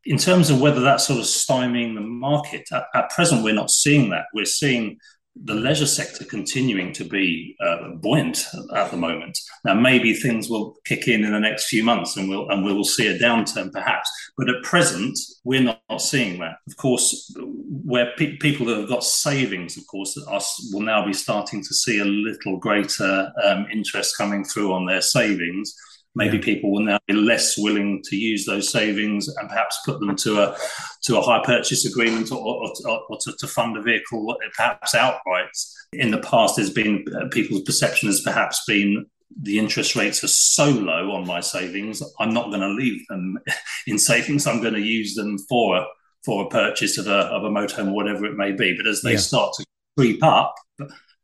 [0.04, 3.70] in terms of whether that's sort of stymieing the market, at, at present, we're not
[3.70, 4.26] seeing that.
[4.34, 4.98] We're seeing
[5.34, 9.38] the leisure sector continuing to be uh, buoyant at the moment.
[9.64, 12.72] Now, maybe things will kick in in the next few months, and we'll and we
[12.72, 14.10] will see a downturn perhaps.
[14.36, 16.56] But at present, we're not, not seeing that.
[16.66, 20.40] Of course, where pe- people that have got savings, of course, are,
[20.72, 25.00] will now be starting to see a little greater um, interest coming through on their
[25.00, 25.74] savings
[26.14, 26.44] maybe yeah.
[26.44, 30.42] people will now be less willing to use those savings and perhaps put them to
[30.42, 30.56] a
[31.02, 32.72] to a hire purchase agreement or, or,
[33.08, 35.48] or to, to, fund a vehicle perhaps outright.
[35.92, 39.06] In the past, there's been uh, people's perception has perhaps been
[39.40, 43.38] the interest rates are so low on my savings, I'm not going to leave them
[43.86, 44.46] in savings.
[44.46, 45.86] I'm going to use them for a,
[46.24, 48.76] for a purchase of a of a motorhome or whatever it may be.
[48.76, 49.18] But as they yeah.
[49.18, 49.64] start to
[49.96, 50.54] creep up,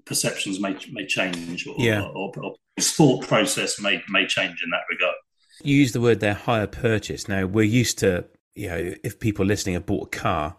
[0.05, 2.03] perceptions may may change or, yeah.
[2.03, 5.14] or, or, or thought process may may change in that regard.
[5.62, 7.29] You use the word there hire purchase.
[7.29, 10.57] Now we're used to you know if people listening have bought a car,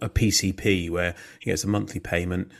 [0.00, 2.50] a PCP where you know, it's a monthly payment,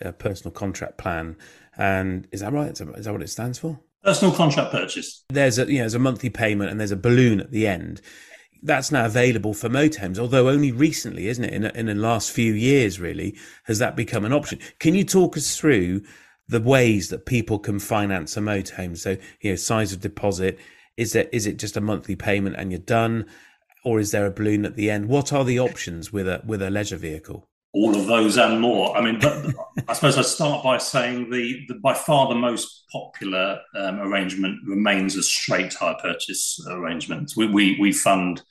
[0.00, 1.36] a personal contract plan,
[1.76, 2.70] and is that right?
[2.70, 3.80] Is that what it stands for?
[4.02, 5.24] Personal contract purchase.
[5.28, 8.00] There's a you know there's a monthly payment and there's a balloon at the end.
[8.62, 11.52] That's now available for motorhomes, although only recently, isn't it?
[11.52, 14.58] In, in the last few years, really, has that become an option?
[14.78, 16.02] Can you talk us through
[16.48, 18.96] the ways that people can finance a motorhome.
[18.96, 20.58] So, you know, size of deposit.
[20.96, 23.26] Is it is it just a monthly payment and you're done,
[23.84, 25.08] or is there a balloon at the end?
[25.08, 27.48] What are the options with a with a leisure vehicle?
[27.74, 28.96] All of those and more.
[28.96, 29.52] I mean, but
[29.86, 34.60] I suppose I start by saying the, the by far the most popular um, arrangement
[34.66, 37.32] remains a straight hire purchase arrangement.
[37.36, 38.42] We we, we fund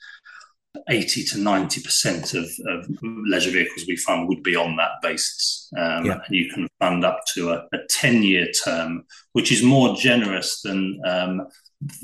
[0.88, 5.70] 80 to 90% of, of, leisure vehicles we fund would be on that basis.
[5.76, 6.18] Um, yeah.
[6.26, 10.62] And you can fund up to a, a 10 year term, which is more generous
[10.62, 11.46] than um,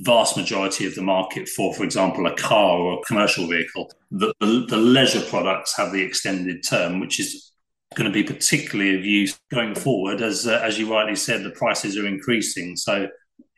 [0.00, 3.90] vast majority of the market for, for example, a car or a commercial vehicle.
[4.10, 7.52] The, the, the leisure products have the extended term, which is
[7.94, 10.20] going to be particularly of use going forward.
[10.20, 12.76] As, uh, as you rightly said, the prices are increasing.
[12.76, 13.08] So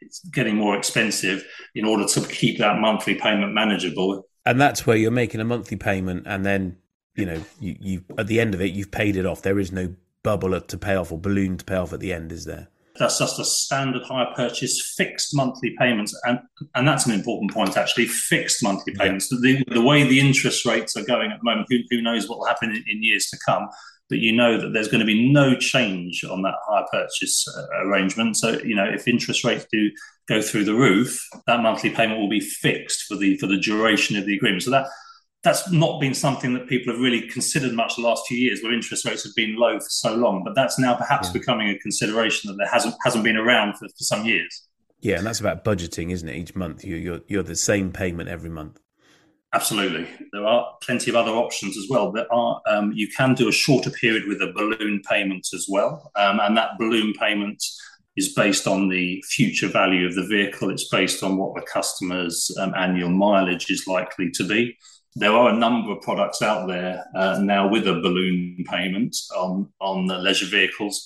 [0.00, 4.96] it's getting more expensive in order to keep that monthly payment manageable and that's where
[4.96, 6.76] you're making a monthly payment, and then
[7.14, 9.42] you know you you at the end of it you've paid it off.
[9.42, 12.32] There is no bubble to pay off or balloon to pay off at the end,
[12.32, 12.68] is there?
[12.96, 16.38] That's just a standard hire purchase, fixed monthly payments, and
[16.74, 18.06] and that's an important point actually.
[18.06, 19.28] Fixed monthly payments.
[19.32, 19.38] Yeah.
[19.40, 22.38] The, the way the interest rates are going at the moment, who, who knows what
[22.38, 23.68] will happen in, in years to come?
[24.10, 27.86] But you know that there's going to be no change on that hire purchase uh,
[27.86, 28.36] arrangement.
[28.36, 29.90] So you know if interest rates do
[30.28, 34.16] go through the roof, that monthly payment will be fixed for the for the duration
[34.16, 34.62] of the agreement.
[34.62, 34.86] So that
[35.42, 38.72] that's not been something that people have really considered much the last few years, where
[38.72, 40.42] interest rates have been low for so long.
[40.42, 41.34] But that's now perhaps yeah.
[41.34, 44.66] becoming a consideration that there hasn't hasn't been around for, for some years.
[45.00, 46.34] Yeah, and that's about budgeting, isn't it?
[46.34, 48.80] Each month, you, you're you're the same payment every month.
[49.54, 52.10] Absolutely, there are plenty of other options as well.
[52.10, 56.10] There are um, you can do a shorter period with a balloon payment as well,
[56.16, 57.62] um, and that balloon payment
[58.16, 60.70] is based on the future value of the vehicle.
[60.70, 64.76] It's based on what the customer's um, annual mileage is likely to be.
[65.16, 69.68] There are a number of products out there uh, now with a balloon payment on,
[69.80, 71.04] on the leisure vehicles.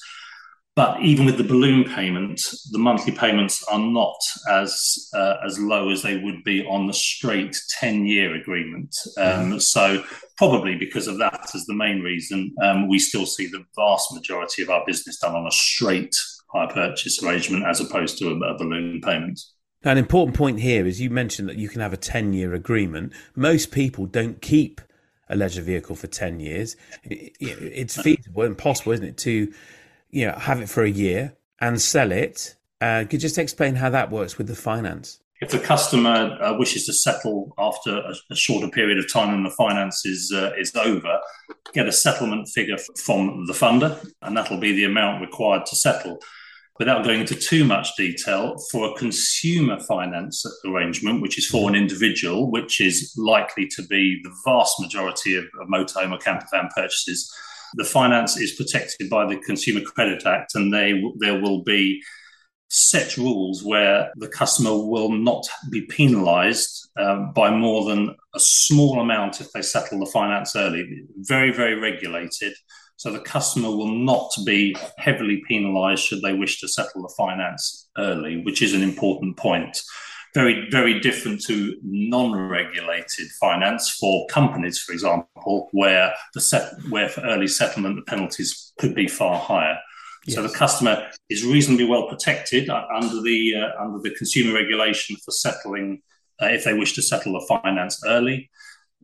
[0.79, 4.17] But even with the balloon payment, the monthly payments are not
[4.49, 8.97] as uh, as low as they would be on the straight ten year agreement.
[9.17, 10.05] Um, so
[10.37, 14.63] probably because of that as the main reason, um, we still see the vast majority
[14.63, 16.15] of our business done on a straight
[16.53, 19.41] hire purchase arrangement as opposed to a, a balloon payment.
[19.85, 22.55] Now, an important point here is you mentioned that you can have a 10 year
[22.55, 23.13] agreement.
[23.35, 24.81] Most people don't keep
[25.29, 26.77] a leisure vehicle for 10 years.
[27.03, 29.53] It's feasible and possible, isn't it, to
[30.11, 32.55] you know, have it for a year and sell it.
[32.81, 35.21] Uh, could you just explain how that works with the finance?
[35.41, 39.47] If the customer uh, wishes to settle after a, a, shorter period of time and
[39.47, 41.21] the finance is uh, is over,
[41.73, 46.19] get a settlement figure from the funder, and that'll be the amount required to settle
[46.79, 51.75] without going into too much detail, for a consumer finance arrangement, which is for an
[51.75, 57.33] individual, which is likely to be the vast majority of, of motorhome or campervan purchases,
[57.75, 62.03] The finance is protected by the Consumer Credit Act, and they there will be
[62.71, 69.01] set rules where the customer will not be penalised um, by more than a small
[69.01, 71.05] amount if they settle the finance early.
[71.17, 72.53] Very, very regulated.
[72.97, 77.89] So the customer will not be heavily penalised should they wish to settle the finance
[77.97, 79.81] early, which is an important point.
[80.35, 87.23] Very, very different to non-regulated finance for companies, for example, where the set, where for
[87.23, 89.79] early settlement the penalties could be far higher.
[90.27, 90.37] Yes.
[90.37, 95.31] So the customer is reasonably well protected under the uh, under the consumer regulation for
[95.31, 96.03] settling
[96.43, 98.51] uh, if they wish to settle the finance early,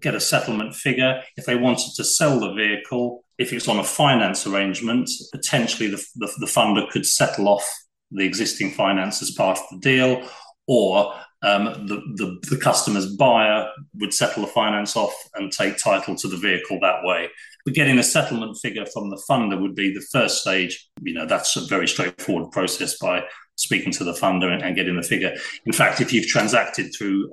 [0.01, 1.23] get a settlement figure.
[1.37, 6.05] If they wanted to sell the vehicle, if it's on a finance arrangement, potentially the,
[6.17, 7.69] the, the funder could settle off
[8.11, 10.29] the existing finance as part of the deal,
[10.67, 16.15] or um, the, the, the, customer's buyer would settle the finance off and take title
[16.17, 17.29] to the vehicle that way.
[17.67, 20.89] But getting a settlement figure from the funder would be the first stage.
[21.03, 23.25] You know, that's a very straightforward process by
[23.57, 25.35] speaking to the funder and, and getting the figure.
[25.67, 27.31] In fact, if you've transacted through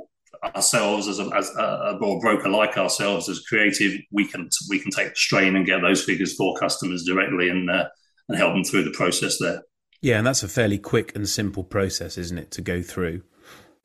[0.55, 1.63] ourselves as a, as a,
[1.95, 5.81] a broker like ourselves as creative, we can we can take the strain and get
[5.81, 7.87] those figures for customers directly and uh,
[8.27, 9.61] and help them through the process there.
[10.01, 13.21] Yeah, and that's a fairly quick and simple process, isn't it, to go through?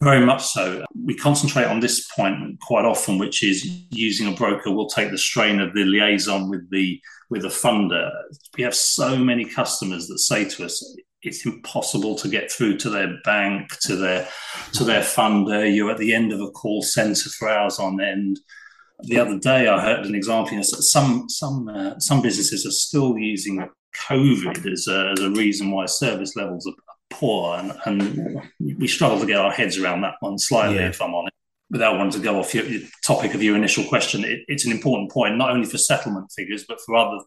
[0.03, 0.85] Very much so.
[1.05, 5.19] We concentrate on this point quite often, which is using a broker will take the
[5.19, 7.01] strain of the liaison with the
[7.31, 8.11] with the funder.
[8.57, 12.91] We have so many customers that say to us, it's impossible to get through to
[12.91, 14.29] their bank, to their
[14.73, 15.75] to their funder.
[15.75, 18.39] You're at the end of a call centre for hours on end.
[19.01, 20.53] The other day, I heard an example.
[20.53, 23.67] You know, some some uh, some businesses are still using
[24.09, 26.75] COVID as a, as a reason why service levels are
[27.11, 30.89] poor, and, and we struggle to get our heads around that one slightly, yeah.
[30.89, 31.33] if I'm honest.
[31.69, 34.71] Without wanting to go off your, your topic of your initial question, it, it's an
[34.71, 37.19] important point, not only for settlement figures, but for other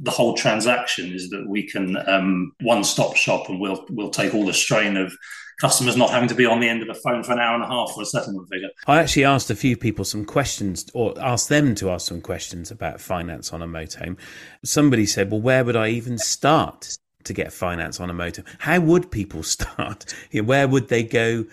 [0.00, 4.34] the whole transaction is that we can um, one stop shop and we'll we'll take
[4.34, 5.12] all the strain of
[5.62, 7.64] customers not having to be on the end of the phone for an hour and
[7.64, 8.68] a half for a settlement figure.
[8.86, 12.70] I actually asked a few people some questions or asked them to ask some questions
[12.70, 14.18] about finance on a motorhome.
[14.64, 18.44] Somebody said, "Well, where would I even start to get finance on a motor.
[18.58, 20.12] How would people start?
[20.32, 21.46] Where would they go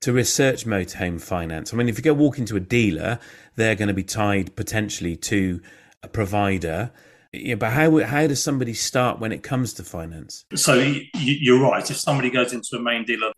[0.00, 1.72] to research motorhome finance?
[1.72, 3.18] I mean, if you go walk into a dealer,
[3.56, 5.60] they're going to be tied potentially to
[6.02, 6.90] a provider.
[7.32, 10.44] Yeah, but how how does somebody start when it comes to finance?
[10.56, 10.74] So
[11.14, 11.88] you're right.
[11.88, 13.30] If somebody goes into a main dealer,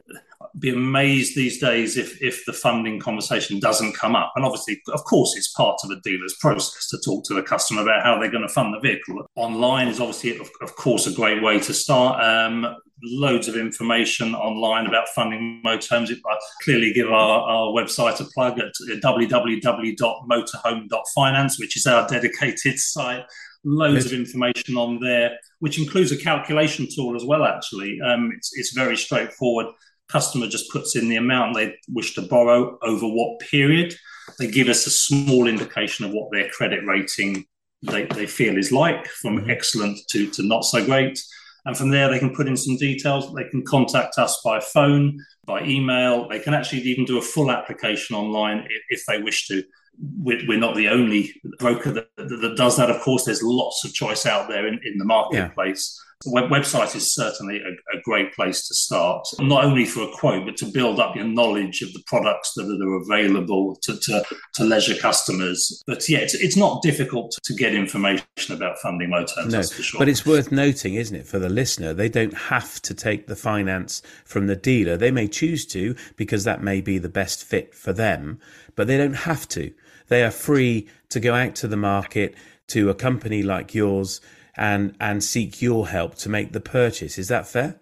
[0.58, 4.32] be amazed these days if if the funding conversation doesn't come up.
[4.34, 7.82] And obviously, of course, it's part of a dealer's process to talk to the customer
[7.82, 9.26] about how they're going to fund the vehicle.
[9.36, 12.24] Online is obviously, of, course, a great way to start.
[12.24, 12.74] Um,
[13.04, 16.10] loads of information online about funding motorhomes.
[16.10, 23.26] I clearly give our, our website a plug at www.motorhome.finance, which is our dedicated site
[23.64, 27.44] loads of information on there, which includes a calculation tool as well.
[27.44, 29.66] Actually, um, it's it's very straightforward
[30.12, 33.94] customer just puts in the amount they wish to borrow over what period.
[34.38, 37.46] They give us a small indication of what their credit rating
[37.82, 39.50] they, they feel is like, from mm-hmm.
[39.50, 41.20] excellent to, to not so great.
[41.64, 43.32] And from there, they can put in some details.
[43.34, 46.28] They can contact us by phone, by email.
[46.28, 49.62] They can actually even do a full application online if, if they wish to.
[49.98, 52.90] We're, we're, not the only broker that, that, does that.
[52.90, 55.96] Of course, there's lots of choice out there in, in the marketplace.
[55.96, 56.08] Yeah.
[56.24, 60.08] The web- website is certainly a, a, great place to start, not only for a
[60.12, 64.24] quote, but to build up your knowledge of the products that are available to, to,
[64.54, 65.82] to leisure customers.
[65.86, 69.98] But yeah, it's, it's not difficult to get information about funding motorhomes, no, sure.
[69.98, 73.36] But it's worth noting, isn't it, for the listener, they don't have to take the
[73.36, 74.96] finance from the dealer.
[74.96, 78.38] They may choose to because that may be the best fit for them,
[78.76, 79.72] but they don't have to.
[80.12, 82.34] They are free to go out to the market
[82.68, 84.20] to a company like yours
[84.54, 87.16] and and seek your help to make the purchase.
[87.16, 87.80] Is that fair?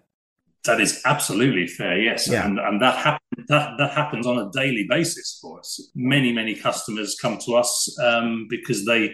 [0.63, 2.45] That is absolutely fair, yes, yeah.
[2.45, 5.91] and and that happens that that happens on a daily basis for us.
[5.93, 9.13] Many many customers come to us um, because they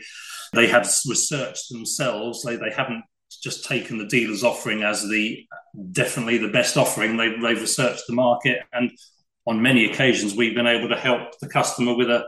[0.53, 2.43] they have researched themselves.
[2.43, 3.03] They they haven't
[3.41, 5.43] just taken the dealer's offering as the
[5.91, 7.17] definitely the best offering.
[7.17, 8.91] They they've researched the market, and
[9.47, 12.23] on many occasions we've been able to help the customer with a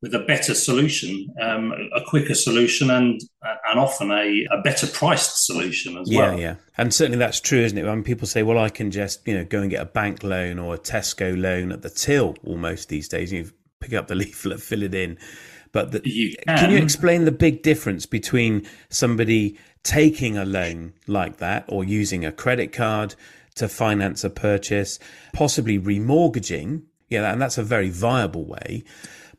[0.00, 3.20] with a better solution, um, a quicker solution, and
[3.68, 6.38] and often a, a better priced solution as yeah, well.
[6.38, 7.84] Yeah, yeah, and certainly that's true, isn't it?
[7.84, 10.58] When people say, "Well, I can just you know go and get a bank loan
[10.58, 14.60] or a Tesco loan at the till," almost these days, you pick up the leaflet,
[14.60, 15.18] fill it in.
[15.72, 16.58] But the, you can.
[16.58, 22.24] can you explain the big difference between somebody taking a loan like that or using
[22.24, 23.14] a credit card
[23.56, 24.98] to finance a purchase,
[25.32, 26.82] possibly remortgaging?
[27.10, 28.84] Yeah, and that's a very viable way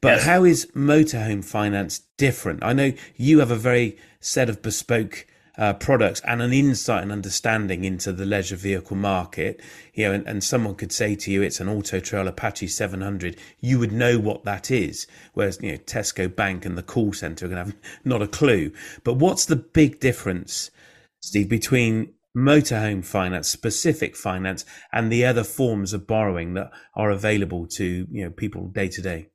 [0.01, 0.25] But yes.
[0.25, 2.63] how is motorhome finance different?
[2.63, 5.25] I know you have a very set of bespoke
[5.57, 9.61] uh, products and an insight and understanding into the leisure vehicle market.
[9.93, 13.37] You know, and, and someone could say to you, it's an Auto Trail Apache 700.
[13.59, 15.05] You would know what that is.
[15.33, 18.27] Whereas, you know, Tesco Bank and the call centre are going to have not a
[18.27, 18.71] clue.
[19.03, 20.71] But what's the big difference,
[21.19, 27.67] Steve, between motorhome finance, specific finance, and the other forms of borrowing that are available
[27.67, 29.27] to you know people day to day?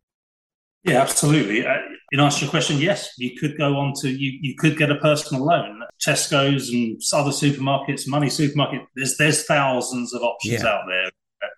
[0.85, 1.66] Yeah, absolutely.
[1.66, 1.76] Uh,
[2.12, 4.39] in answer to your question, yes, you could go on to you.
[4.41, 5.82] You could get a personal loan.
[6.07, 8.82] Tesco's and other supermarkets, money supermarket.
[8.95, 10.68] There's there's thousands of options yeah.
[10.68, 11.11] out there,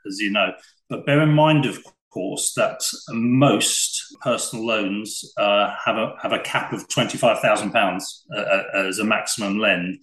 [0.07, 0.53] as you know.
[0.89, 6.39] But bear in mind, of course, that most personal loans uh, have a have a
[6.39, 8.25] cap of twenty five thousand uh, pounds
[8.75, 9.99] as a maximum lend.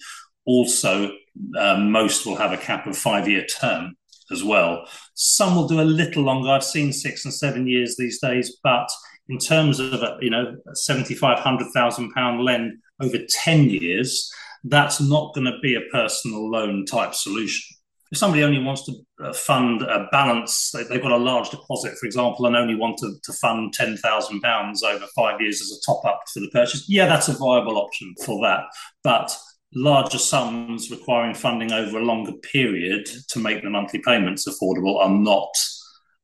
[0.45, 1.11] Also,
[1.57, 3.95] uh, most will have a cap of five year term
[4.31, 4.85] as well.
[5.13, 6.49] Some will do a little longer.
[6.49, 8.89] I've seen six and seven years these days, but
[9.29, 14.31] in terms of a, you know seventy five hundred thousand pound lend over ten years,
[14.63, 17.77] that's not going to be a personal loan type solution.
[18.11, 18.93] If somebody only wants to
[19.23, 22.99] uh, fund a balance, they, have got a large deposit, for example, and only want
[22.99, 26.49] to, to fund ten thousand pounds over five years as a top up for the
[26.51, 26.85] purchase.
[26.87, 28.65] Yeah, that's a viable option for that,
[29.03, 29.35] but
[29.75, 35.09] larger sums requiring funding over a longer period to make the monthly payments affordable are
[35.09, 35.51] not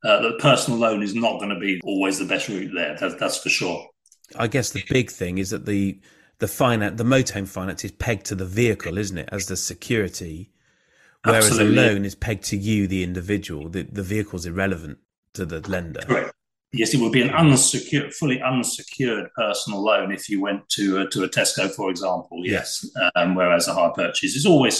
[0.04, 2.96] uh, the personal loan is not going to be always the best route there.
[3.00, 3.88] That, that's for sure.
[4.38, 6.00] I guess the big thing is that the
[6.40, 10.52] the finance, the motorhome finance, is pegged to the vehicle, isn't it, as the security,
[11.24, 11.78] whereas Absolutely.
[11.78, 13.70] a loan is pegged to you, the individual.
[13.70, 15.00] The the vehicle's irrelevant
[15.34, 16.02] to the lender.
[16.02, 16.34] Correct.
[16.72, 21.10] Yes, it would be an unsecured, fully unsecured personal loan if you went to a,
[21.10, 22.44] to a Tesco, for example.
[22.44, 24.80] Yes, um, whereas a hire purchase is always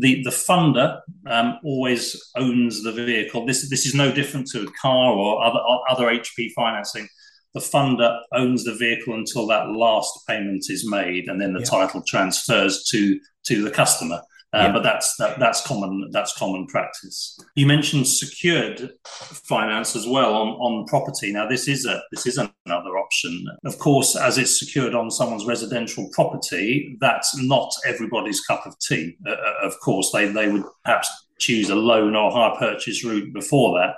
[0.00, 3.46] the the funder um, always owns the vehicle.
[3.46, 7.06] This this is no different to a car or other other HP financing.
[7.52, 11.66] The funder owns the vehicle until that last payment is made, and then the yeah.
[11.66, 14.22] title transfers to to the customer.
[14.52, 14.72] Uh, yeah.
[14.72, 17.38] But that's that, that's common that's common practice.
[17.54, 21.32] You mentioned secured finance as well on, on property.
[21.32, 23.46] Now this is a this is another option.
[23.64, 29.16] Of course, as it's secured on someone's residential property, that's not everybody's cup of tea.
[29.24, 33.32] Uh, uh of course, they they would perhaps choose a loan or hire purchase route
[33.32, 33.94] before that.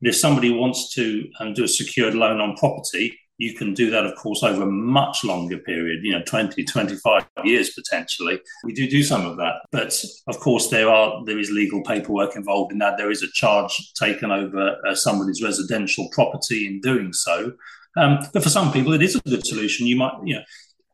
[0.00, 3.90] But if somebody wants to um, do a secured loan on property, you can do
[3.90, 8.40] that, of course, over a much longer period, you know, 20, 25 years potentially.
[8.62, 9.54] We do do some of that.
[9.72, 9.94] But
[10.28, 12.96] of course, there are there is legal paperwork involved in that.
[12.96, 17.52] There is a charge taken over uh, somebody's residential property in doing so.
[17.96, 19.86] Um, but for some people, it is a good solution.
[19.86, 20.42] You might, you know,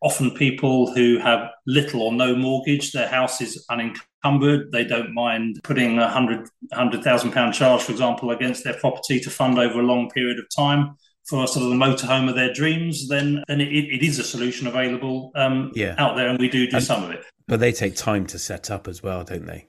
[0.02, 4.72] often people who have little or no mortgage, their house is unencumbered.
[4.72, 9.20] They don't mind putting a hundred hundred thousand pound charge, for example, against their property
[9.20, 10.96] to fund over a long period of time
[11.30, 14.66] for sort of the motorhome of their dreams, then then it, it is a solution
[14.66, 15.94] available um, yeah.
[15.96, 17.24] out there, and we do do and, some of it.
[17.46, 19.68] But they take time to set up as well, don't they?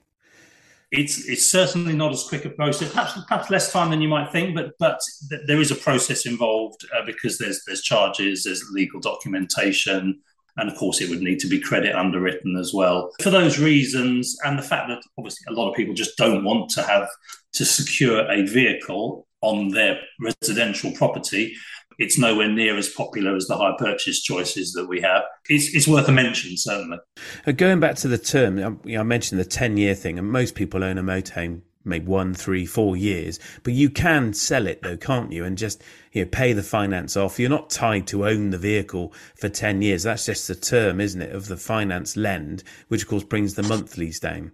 [0.91, 2.91] It's it's certainly not as quick a process.
[2.91, 4.99] Perhaps perhaps less time than you might think, but but
[5.29, 10.19] th- there is a process involved uh, because there's there's charges, there's legal documentation,
[10.57, 13.11] and of course it would need to be credit underwritten as well.
[13.21, 16.71] For those reasons, and the fact that obviously a lot of people just don't want
[16.71, 17.07] to have
[17.53, 21.55] to secure a vehicle on their residential property,
[21.97, 25.23] it's nowhere near as popular as the hire purchase choices that we have.
[25.49, 26.97] It's, it's worth a mention, certainly.
[27.45, 30.55] Uh, going back to the term, um, I mentioned the 10 year thing, and most
[30.55, 33.39] people own a motorhome maybe one, three, four years.
[33.63, 35.43] But you can sell it though, can't you?
[35.43, 37.39] And just you know, pay the finance off.
[37.39, 40.03] You're not tied to own the vehicle for ten years.
[40.03, 43.63] That's just the term, isn't it, of the finance lend, which of course brings the
[43.63, 44.51] monthlies down.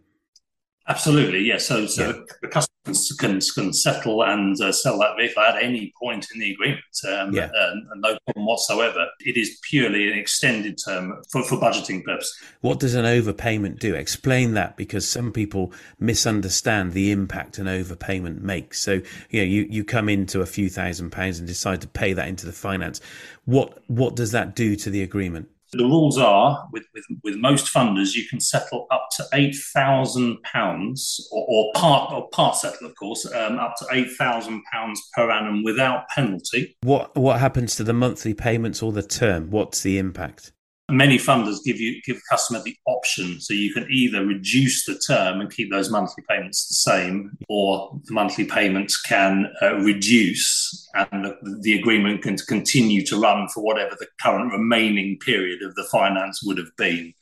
[0.89, 1.67] Absolutely, yes.
[1.67, 2.13] So, so yeah.
[2.41, 6.51] the customers can, can settle and uh, sell that vehicle at any point in the
[6.51, 6.83] agreement.
[7.05, 7.49] Um, yeah.
[7.59, 9.05] Uh, no problem whatsoever.
[9.19, 12.33] It is purely an extended term for, for budgeting purposes.
[12.61, 13.95] What does an overpayment do?
[13.95, 18.79] Explain that because some people misunderstand the impact an overpayment makes.
[18.79, 22.13] So, you know, you, you come into a few thousand pounds and decide to pay
[22.13, 23.01] that into the finance.
[23.43, 25.49] What what does that do to the agreement?
[25.74, 30.41] The rules are with, with, with most funders, you can settle up to eight thousand
[30.43, 35.30] pounds, or part or part settle, of course, um, up to eight thousand pounds per
[35.30, 36.78] annum without penalty.
[36.82, 39.49] What what happens to the monthly payments or the term?
[39.49, 40.53] What's the impact?
[40.89, 44.97] Many funders give you give the customer the option, so you can either reduce the
[44.97, 50.89] term and keep those monthly payments the same, or the monthly payments can uh, reduce
[50.95, 55.75] and the, the agreement can continue to run for whatever the current remaining period of
[55.75, 57.13] the finance would have been.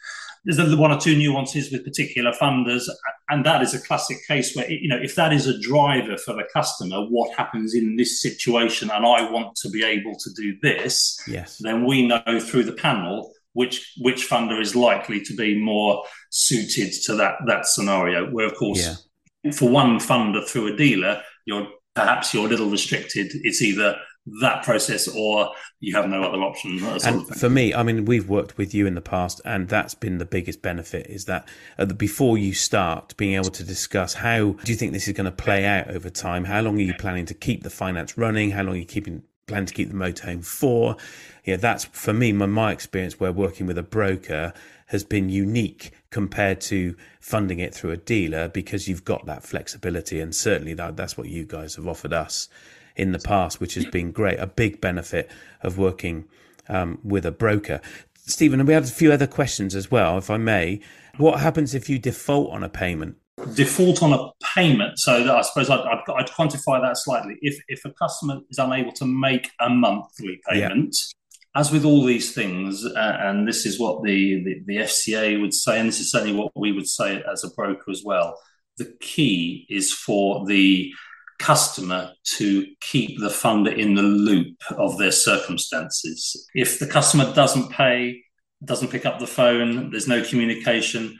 [0.45, 2.83] there's the one or two nuances with particular funders,
[3.29, 6.33] and that is a classic case where you know if that is a driver for
[6.35, 10.55] the customer, what happens in this situation, and I want to be able to do
[10.61, 15.59] this, yes, then we know through the panel which which funder is likely to be
[15.59, 18.29] more suited to that that scenario.
[18.29, 18.99] Where of course,
[19.43, 19.51] yeah.
[19.51, 23.31] for one funder through a dealer, you're perhaps you're a little restricted.
[23.33, 23.97] It's either
[24.41, 26.83] that process or you have no other option.
[27.05, 30.17] And for me, I mean, we've worked with you in the past, and that's been
[30.17, 31.47] the biggest benefit is that
[31.77, 35.25] the, before you start, being able to discuss how do you think this is going
[35.25, 36.45] to play out over time?
[36.45, 38.51] How long are you planning to keep the finance running?
[38.51, 40.97] How long are you keeping plan to keep the motorhome for?
[41.43, 44.53] Yeah, that's for me, my, my experience where working with a broker
[44.87, 50.19] has been unique compared to funding it through a dealer because you've got that flexibility,
[50.19, 52.47] and certainly that, that's what you guys have offered us
[52.95, 54.39] in the past, which has been great.
[54.39, 55.29] A big benefit
[55.61, 56.25] of working
[56.69, 57.81] um, with a broker.
[58.15, 60.81] Steven, and we have a few other questions as well, if I may.
[61.17, 63.17] What happens if you default on a payment?
[63.53, 64.97] Default on a payment.
[64.97, 67.37] So I suppose I'd, I'd, I'd quantify that slightly.
[67.41, 71.59] If if a customer is unable to make a monthly payment, yeah.
[71.59, 75.53] as with all these things, uh, and this is what the, the the FCA would
[75.53, 78.39] say, and this is certainly what we would say as a broker as well.
[78.77, 80.93] The key is for the
[81.39, 86.47] customer to keep the funder in the loop of their circumstances.
[86.55, 88.21] If the customer doesn't pay,
[88.63, 91.19] doesn't pick up the phone, there's no communication,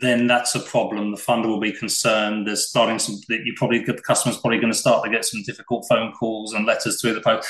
[0.00, 1.10] then that's a problem.
[1.10, 2.46] The funder will be concerned.
[2.46, 5.42] There's starting some that you probably the customer's probably going to start to get some
[5.44, 7.48] difficult phone calls and letters through the post.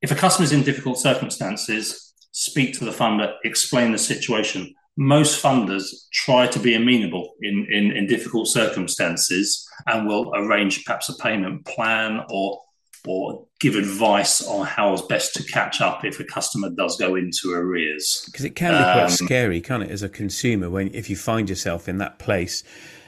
[0.00, 5.84] If a customer's in difficult circumstances, speak to the funder, explain the situation most funders
[6.12, 11.64] try to be amenable in, in, in, difficult circumstances and will arrange perhaps a payment
[11.64, 12.60] plan or
[13.06, 17.52] or give advice on how best to catch up if a customer does go into
[17.52, 18.22] arrears.
[18.26, 21.16] Because it can be quite um, scary, can't it, as a consumer, when if you
[21.16, 22.62] find yourself in that place.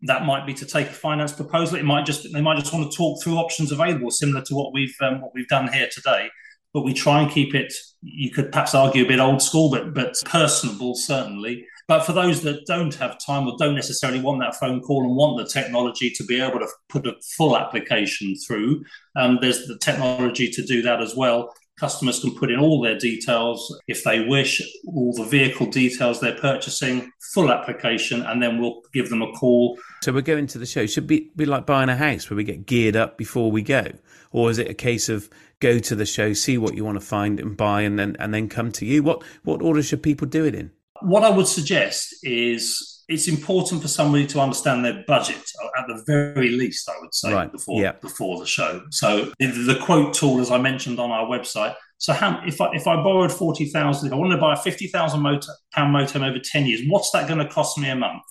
[0.04, 1.78] That might be to take a finance proposal.
[1.78, 4.74] It might just they might just want to talk through options available, similar to what
[4.74, 6.30] we've um, what we've done here today.
[6.74, 7.74] But we try and keep it.
[8.02, 11.66] You could perhaps argue a bit old school, but but personable certainly.
[11.90, 15.16] But for those that don't have time or don't necessarily want that phone call and
[15.16, 18.86] want the technology to be able to put a full application through,
[19.16, 21.52] um, there's the technology to do that as well.
[21.80, 26.38] Customers can put in all their details if they wish, all the vehicle details they're
[26.38, 29.78] purchasing, full application, and then we'll give them a call.
[30.04, 30.86] So we're going to the show.
[30.86, 33.86] Should be be like buying a house where we get geared up before we go,
[34.32, 37.06] or is it a case of go to the show, see what you want to
[37.06, 39.02] find and buy, and then and then come to you?
[39.02, 40.72] What what order should people do it in?
[41.02, 45.44] What I would suggest is it's important for somebody to understand their budget
[45.78, 46.88] at the very least.
[46.88, 47.52] I would say right.
[47.52, 47.94] before yeah.
[47.94, 48.84] before the show.
[48.92, 51.76] So the quote tool, as I mentioned on our website.
[51.98, 54.58] So how, if I if I borrowed forty thousand, if I wanted to buy a
[54.58, 57.96] fifty thousand motor pound motor over ten years, what's that going to cost me a
[57.96, 58.22] month?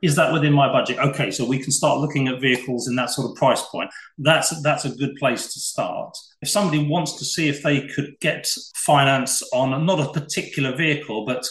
[0.00, 0.98] Is that within my budget?
[0.98, 3.90] Okay, so we can start looking at vehicles in that sort of price point.
[4.18, 6.16] That's that's a good place to start.
[6.40, 11.26] If somebody wants to see if they could get finance on not a particular vehicle,
[11.26, 11.44] but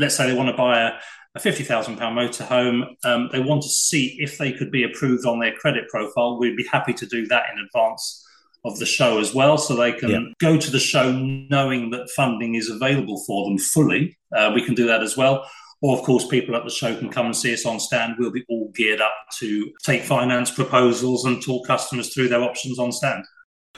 [0.00, 0.92] let's say they want to buy a,
[1.34, 5.54] a £50,000 motorhome, um, they want to see if they could be approved on their
[5.54, 6.38] credit profile.
[6.38, 8.26] We'd be happy to do that in advance
[8.64, 10.20] of the show as well, so they can yeah.
[10.38, 14.16] go to the show knowing that funding is available for them fully.
[14.36, 15.48] Uh, we can do that as well.
[15.80, 18.14] Or, of course, people at the show can come and see us on stand.
[18.18, 22.78] We'll be all geared up to take finance proposals and talk customers through their options
[22.78, 23.24] on stand.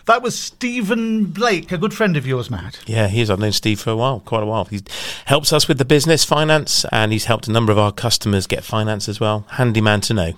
[0.06, 2.78] That was Steven Blake, a good friend of yours, Matt.
[2.86, 3.30] Yeah, he is.
[3.30, 4.66] I've known Steve for a while, quite a while.
[4.66, 4.82] He
[5.24, 8.64] helps us with the business finance and he's helped a number of our customers get
[8.64, 9.46] finance as well.
[9.52, 10.32] Handy man to know.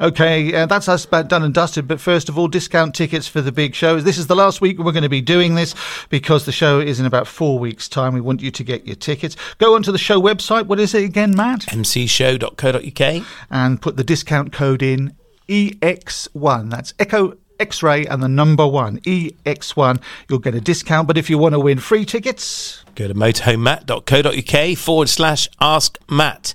[0.00, 1.88] Okay, uh, that's us about done and dusted.
[1.88, 4.00] But first of all, discount tickets for the big show.
[4.00, 5.74] This is the last week we're going to be doing this
[6.08, 8.14] because the show is in about four weeks' time.
[8.14, 9.36] We want you to get your tickets.
[9.58, 10.66] Go onto the show website.
[10.66, 11.62] What is it again, Matt?
[11.62, 13.26] mcshow.co.uk.
[13.50, 15.16] And put the discount code in
[15.48, 16.70] EX1.
[16.70, 20.00] That's Echo X ray and the number one, EX1.
[20.28, 21.06] You'll get a discount.
[21.06, 26.54] But if you want to win free tickets, Go to motorhomematt.co.uk forward slash ask Matt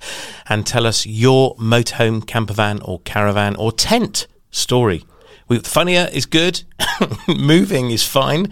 [0.49, 5.05] and tell us your motorhome, campervan, or caravan or tent story.
[5.47, 6.63] We, funnier is good,
[7.27, 8.51] moving is fine.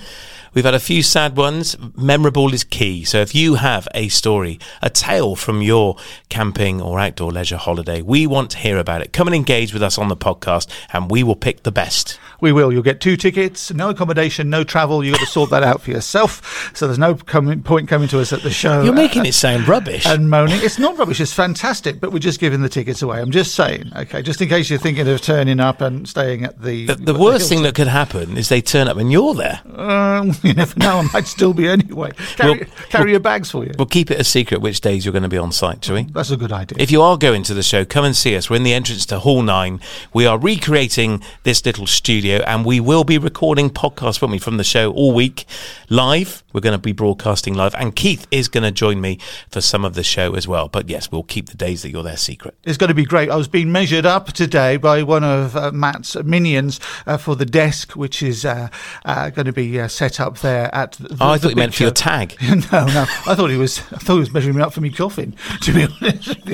[0.53, 1.75] We've had a few sad ones.
[1.95, 3.03] Memorable is key.
[3.03, 5.95] So if you have a story, a tale from your
[6.29, 9.13] camping or outdoor leisure holiday, we want to hear about it.
[9.13, 12.19] Come and engage with us on the podcast and we will pick the best.
[12.41, 12.71] We will.
[12.71, 15.03] You'll get two tickets, no accommodation, no travel.
[15.03, 16.71] You've got to sort that out for yourself.
[16.73, 18.81] So there's no com- point coming to us at the show.
[18.81, 20.05] You're making it sound rubbish.
[20.05, 20.59] And moaning.
[20.61, 21.19] It's not rubbish.
[21.19, 23.19] It's fantastic, but we're just giving the tickets away.
[23.19, 26.61] I'm just saying, okay, just in case you're thinking of turning up and staying at
[26.61, 26.85] the.
[26.85, 29.61] The, the worst thing that could happen is they turn up and you're there.
[29.75, 30.97] Um, you never know.
[30.99, 32.11] I might still be anyway.
[32.35, 33.71] Carry, We'll- carry your bags for you.
[33.77, 36.03] We'll keep it a secret which days you're going to be on site, shall we?
[36.03, 36.77] That's a good idea.
[36.79, 38.49] If you are going to the show, come and see us.
[38.49, 39.79] We're in the entrance to Hall 9.
[40.13, 44.57] We are recreating this little studio and we will be recording podcasts, won't we, from
[44.57, 45.45] the show all week
[45.89, 46.43] live.
[46.53, 47.75] We're going to be broadcasting live.
[47.75, 49.19] And Keith is going to join me
[49.51, 50.67] for some of the show as well.
[50.67, 52.55] But yes, we'll keep the days that you're there secret.
[52.63, 53.29] It's going to be great.
[53.29, 57.45] I was being measured up today by one of uh, Matt's minions uh, for the
[57.45, 58.69] desk, which is uh,
[59.05, 60.91] uh, going to be uh, set up there at.
[60.93, 62.35] The, Oh, I thought you big meant for your tag.
[62.41, 63.05] no, no.
[63.27, 63.79] I thought he was.
[63.91, 65.35] I thought he was measuring me up for me coughing.
[65.61, 66.37] To be honest,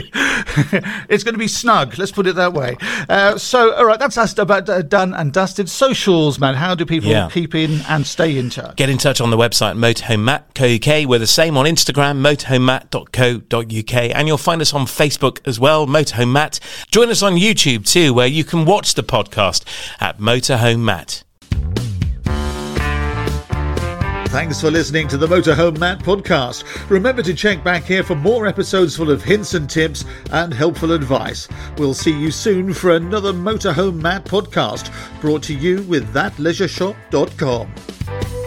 [1.09, 1.97] it's going to be snug.
[1.97, 2.75] Let's put it that way.
[3.07, 5.69] Uh, so, all right, that's us about uh, done and dusted.
[5.69, 6.55] Socials, man.
[6.55, 7.29] How do people Yeah.
[7.31, 8.75] keep in and stay in touch?
[8.77, 11.07] Get in touch on the website motorhomematt.co.uk.
[11.09, 13.93] We're the same on Instagram, motorhomematt.co.uk.
[14.15, 16.59] And you'll find us on Facebook as well, Motorhome Matt.
[16.91, 19.63] Join us on YouTube too, where you can watch the podcast
[19.99, 21.24] at Motorhome Matt.
[24.27, 26.89] Thanks for listening to the Motorhome Matt podcast.
[26.89, 30.91] Remember to check back here for more episodes full of hints and tips and helpful
[30.91, 31.47] advice.
[31.77, 38.44] We'll see you soon for another Motorhome Matt podcast brought to you with thatleisureshop.com.